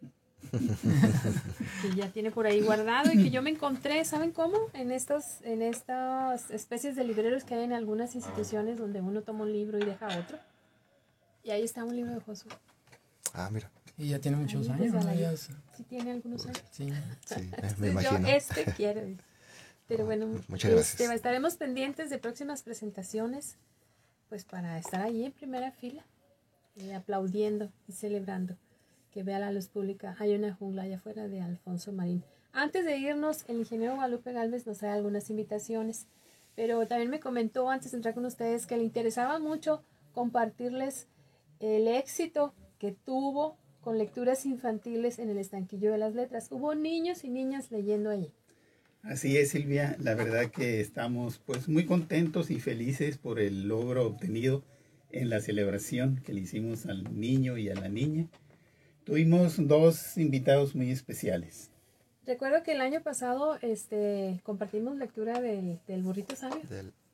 [1.81, 4.57] que ya tiene por ahí guardado y que yo me encontré, ¿saben cómo?
[4.71, 9.43] En estas, en estas especies de libreros que hay en algunas instituciones donde uno toma
[9.43, 10.39] un libro y deja otro.
[11.43, 12.53] Y ahí está un libro de Josué.
[13.33, 13.69] Ah, mira.
[13.97, 15.49] Y ya tiene muchos años.
[15.75, 16.63] Sí, tiene algunos años.
[16.71, 16.93] Sí,
[17.25, 18.19] sí me imagino.
[18.19, 19.01] Yo este quiero.
[19.87, 20.99] Pero bueno, Muchas gracias.
[20.99, 23.57] Este, estaremos pendientes de próximas presentaciones,
[24.29, 26.05] pues para estar ahí en primera fila,
[26.75, 28.57] eh, aplaudiendo y celebrando
[29.11, 30.15] que vea la luz pública.
[30.19, 32.23] Hay una jungla allá afuera de Alfonso Marín.
[32.51, 36.07] Antes de irnos, el ingeniero Guadalupe Galvez nos trae algunas invitaciones,
[36.55, 39.83] pero también me comentó antes de entrar con ustedes que le interesaba mucho
[40.13, 41.07] compartirles
[41.59, 46.47] el éxito que tuvo con lecturas infantiles en el estanquillo de las letras.
[46.51, 48.31] Hubo niños y niñas leyendo allí.
[49.03, 49.95] Así es, Silvia.
[49.99, 54.63] La verdad que estamos pues muy contentos y felices por el logro obtenido
[55.11, 58.27] en la celebración que le hicimos al niño y a la niña.
[59.05, 61.71] Tuvimos dos invitados muy especiales.
[62.25, 66.61] Recuerdo que el año pasado este, compartimos lectura del, burrito sabio.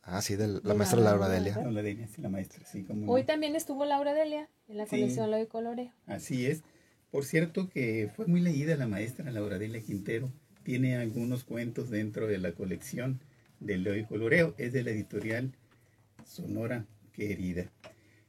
[0.04, 1.56] Ah, sí, de la maestra Laura Delia.
[1.56, 2.84] Laura Delia, sí, la maestra, sí.
[2.84, 5.92] Como Hoy también estuvo Laura Delia en la colección Lo de Coloreo.
[6.06, 6.64] Así es.
[7.12, 10.32] Por cierto que fue muy leída la maestra Laura Delia Quintero.
[10.64, 13.20] Tiene algunos cuentos dentro de la colección
[13.60, 14.56] de Leo y Coloreo.
[14.58, 15.52] Es de la editorial
[16.26, 17.70] Sonora Querida.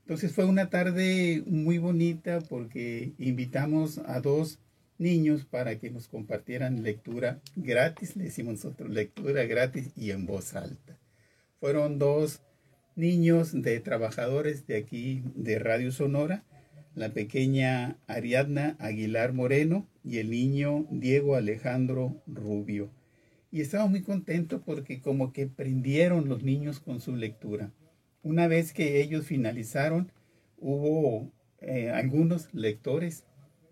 [0.03, 4.59] Entonces fue una tarde muy bonita porque invitamos a dos
[4.99, 10.55] niños para que nos compartieran lectura gratis, le decimos nosotros, lectura gratis y en voz
[10.55, 10.99] alta.
[11.65, 12.43] Fueron dos
[12.95, 16.45] niños de trabajadores de aquí de Radio Sonora,
[16.95, 22.91] la pequeña Ariadna Aguilar Moreno y el niño Diego Alejandro Rubio.
[23.51, 27.73] Y estaba muy contento porque como que prendieron los niños con su lectura.
[28.23, 30.13] Una vez que ellos finalizaron,
[30.59, 33.25] hubo eh, algunos lectores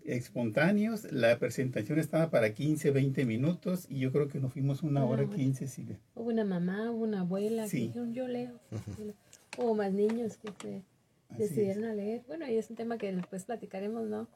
[0.05, 1.11] espontáneos.
[1.11, 5.25] La presentación estaba para 15, 20 minutos y yo creo que nos fuimos una hora
[5.27, 5.99] 15, Silvia.
[6.15, 8.59] Hubo una mamá, hubo una abuela que dijeron yo leo.
[9.57, 10.83] Hubo más niños que se
[11.37, 12.23] decidieron a leer.
[12.27, 14.27] Bueno, y es un tema que después platicaremos, ¿no?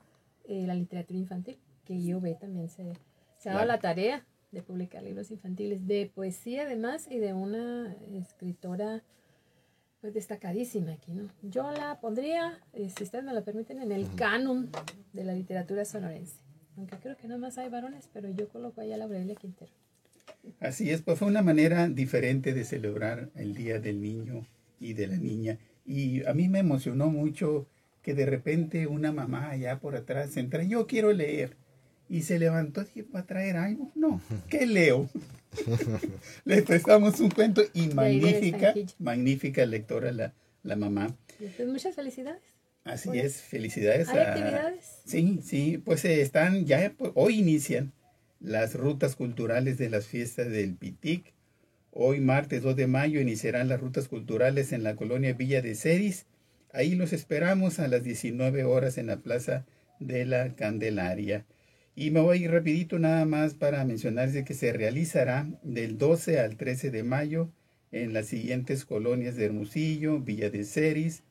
[0.46, 2.94] Eh, la literatura infantil, que yo ve también se,
[3.38, 7.94] se ha dado la tarea de publicar libros infantiles, de poesía además y de una
[8.14, 9.04] escritora
[10.02, 11.30] pues destacadísima aquí, ¿no?
[11.42, 14.70] Yo la pondría, eh, si ustedes me lo permiten, en el canon
[15.14, 16.36] de la literatura sonorense.
[16.78, 19.72] Aunque creo que no más hay varones, pero yo coloco ahí a Laurelia Quintero.
[20.60, 24.46] Así es, pues fue una manera diferente de celebrar el Día del Niño
[24.80, 25.58] y de la Niña.
[25.86, 27.68] Y a mí me emocionó mucho
[28.04, 31.58] que de repente una mamá allá por atrás entra, yo quiero leer.
[32.10, 33.92] Y se levantó y dijo, ¿va a traer algo?
[33.96, 35.10] No, ¿qué leo?
[36.46, 40.34] Le prestamos un cuento y magnífica, magnífica lectora la,
[40.64, 41.16] la mamá.
[41.38, 42.42] Pues muchas felicidades.
[42.84, 44.08] Así es, felicidades.
[44.10, 45.02] ¿Hay actividades?
[45.06, 47.92] Sí, sí, pues están, ya hoy inician
[48.40, 51.34] las rutas culturales de las fiestas del Pitic.
[51.92, 56.26] Hoy, martes 2 de mayo, iniciarán las rutas culturales en la colonia Villa de Ceris.
[56.72, 59.66] Ahí los esperamos a las 19 horas en la Plaza
[60.00, 61.46] de la Candelaria.
[62.00, 66.92] Y me voy rapidito nada más para mencionarles que se realizará del 12 al 13
[66.92, 67.50] de mayo
[67.92, 71.24] en las siguientes colonias de Hermosillo, Villa de Ceris,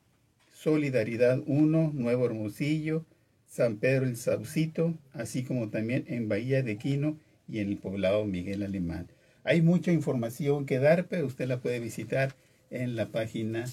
[0.53, 3.05] Solidaridad 1, Nuevo Hermosillo,
[3.47, 8.25] San Pedro el Saucito, así como también en Bahía de Quino y en el poblado
[8.25, 9.07] Miguel Alemán.
[9.45, 12.35] Hay mucha información que dar, pero usted la puede visitar
[12.71, 13.63] en la página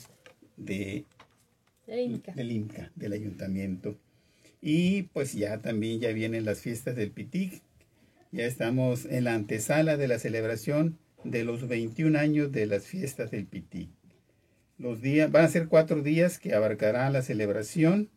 [0.57, 1.07] de,
[1.88, 3.97] del INCA, del ayuntamiento.
[4.66, 7.60] Y pues ya también ya vienen las fiestas del Pitic.
[8.32, 13.30] Ya estamos en la antesala de la celebración de los 21 años de las fiestas
[13.30, 13.90] del Pitic.
[14.78, 18.08] Los días, van a ser cuatro días que abarcará la celebración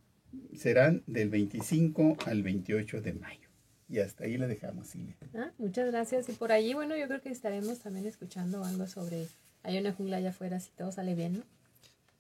[0.56, 3.50] serán del 25 al 28 de mayo.
[3.90, 5.18] Y hasta ahí la dejamos, Silvia.
[5.36, 6.30] Ah, muchas gracias.
[6.30, 9.28] Y por allí, bueno, yo creo que estaremos también escuchando algo sobre,
[9.64, 11.44] hay una jungla allá afuera, si todo sale bien, ¿no?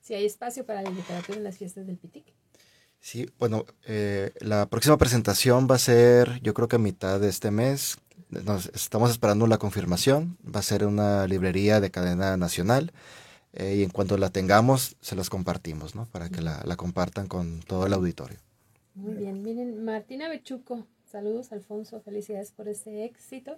[0.02, 2.37] Si hay espacio para la literatura en las fiestas del Pitic.
[3.00, 7.30] Sí, bueno, eh, la próxima presentación va a ser, yo creo que a mitad de
[7.30, 7.98] este mes.
[8.30, 10.38] Nos estamos esperando la confirmación.
[10.44, 12.92] Va a ser una librería de cadena nacional.
[13.54, 16.06] Eh, y en cuanto la tengamos, se las compartimos, ¿no?
[16.08, 18.38] Para que la, la, compartan con todo el auditorio.
[18.94, 23.58] Muy bien, miren, Martina Bechuco, saludos Alfonso, felicidades por este éxito.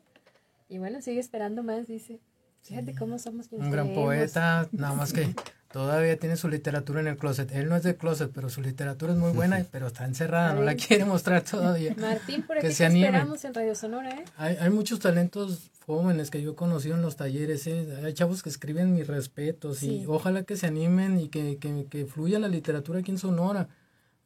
[0.70, 2.20] Y bueno, sigue esperando más, dice.
[2.62, 5.34] Fíjate cómo somos Un gran poeta, nada más que
[5.72, 7.52] todavía tiene su literatura en el closet.
[7.52, 10.62] Él no es de closet, pero su literatura es muy buena, pero está encerrada, no
[10.62, 11.96] la quiere mostrar todavía.
[11.98, 14.26] Martín, por aquí que se esperamos en Radio Sonora, ¿eh?
[14.38, 18.02] Hay, hay muchos talentos jóvenes que yo he conocido en los talleres, ¿eh?
[18.04, 22.06] hay chavos que escriben mis respetos y ojalá que se animen y que, que, que,
[22.06, 23.70] fluya la literatura aquí en Sonora,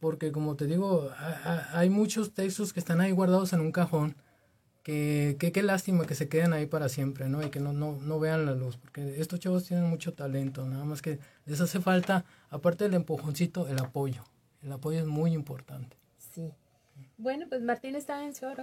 [0.01, 1.09] porque como te digo,
[1.71, 4.17] hay muchos textos que están ahí guardados en un cajón,
[4.84, 7.41] que qué lástima que se queden ahí para siempre, ¿no?
[7.41, 10.84] Y que no, no, no vean la luz, porque estos chavos tienen mucho talento, nada
[10.84, 14.23] más que les hace falta, aparte del empujoncito, el apoyo.
[14.61, 15.97] El apoyo es muy importante.
[16.17, 16.51] Sí.
[17.17, 18.57] Bueno, pues Martín está en Ciudad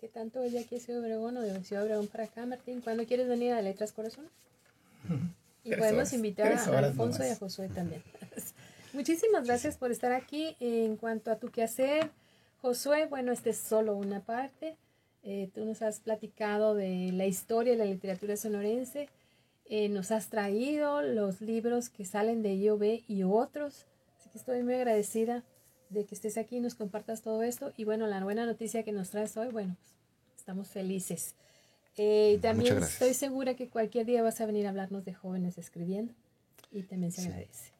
[0.00, 2.80] que tanto ella aquí Ciudad Obregón o de Ciudad Obregón para acá, Martín.
[2.80, 4.26] ¿Cuándo quieres venir a Letras Corazón?
[5.64, 8.02] Y podemos invitar a Alfonso y a Josué también.
[8.94, 10.56] Muchísimas gracias por estar aquí.
[10.60, 12.10] En cuanto a tu quehacer,
[12.60, 14.76] Josué, bueno, esta es solo una parte.
[15.22, 19.08] Eh, tú nos has platicado de la historia de la literatura sonorense.
[19.66, 23.86] Eh, nos has traído los libros que salen de IOB y otros.
[24.18, 25.44] Así que estoy muy agradecida
[25.90, 27.72] de que estés aquí y nos compartas todo esto.
[27.76, 29.94] Y bueno, la buena noticia que nos traes hoy, bueno, pues,
[30.36, 31.34] estamos felices.
[31.96, 36.12] Eh, también estoy segura que cualquier día vas a venir a hablarnos de jóvenes escribiendo
[36.70, 37.77] y también se agradece.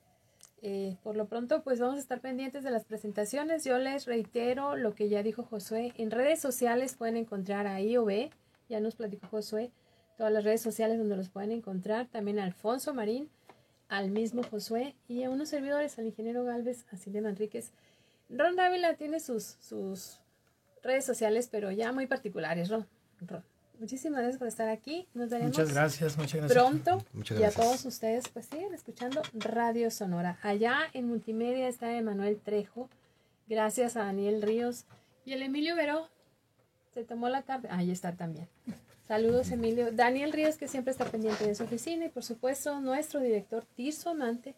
[0.61, 3.65] Eh, por lo pronto, pues vamos a estar pendientes de las presentaciones.
[3.65, 5.93] Yo les reitero lo que ya dijo Josué.
[5.97, 8.31] En redes sociales pueden encontrar a IOB,
[8.69, 9.71] ya nos platicó Josué,
[10.17, 12.09] todas las redes sociales donde los pueden encontrar.
[12.09, 13.31] También a Alfonso Marín,
[13.89, 17.73] al mismo Josué y a unos servidores, al ingeniero Galvez, a Silvia Manríquez.
[18.29, 20.21] Ron Dávila tiene sus, sus
[20.83, 22.87] redes sociales, pero ya muy particulares, Ron.
[23.79, 25.07] Muchísimas gracias por estar aquí.
[25.15, 26.53] Nos veremos muchas gracias, muchas gracias.
[26.53, 27.05] pronto.
[27.39, 30.39] Y a todos ustedes, pues siguen escuchando Radio Sonora.
[30.43, 32.89] Allá en multimedia está Emanuel Trejo.
[33.49, 34.85] Gracias a Daniel Ríos.
[35.25, 36.09] Y el Emilio Veró
[36.93, 37.69] se tomó la tarde.
[37.71, 38.49] Ahí está también.
[39.07, 39.93] Saludos, Emilio.
[39.93, 42.05] Daniel Ríos, que siempre está pendiente de su oficina.
[42.05, 44.55] Y por supuesto, nuestro director Tirso Amante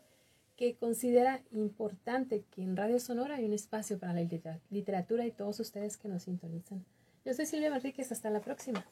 [0.61, 4.29] que considera importante que en Radio Sonora hay un espacio para la
[4.69, 6.85] literatura y todos ustedes que nos sintonizan.
[7.25, 8.85] Yo soy Silvia Manríquez, hasta la próxima.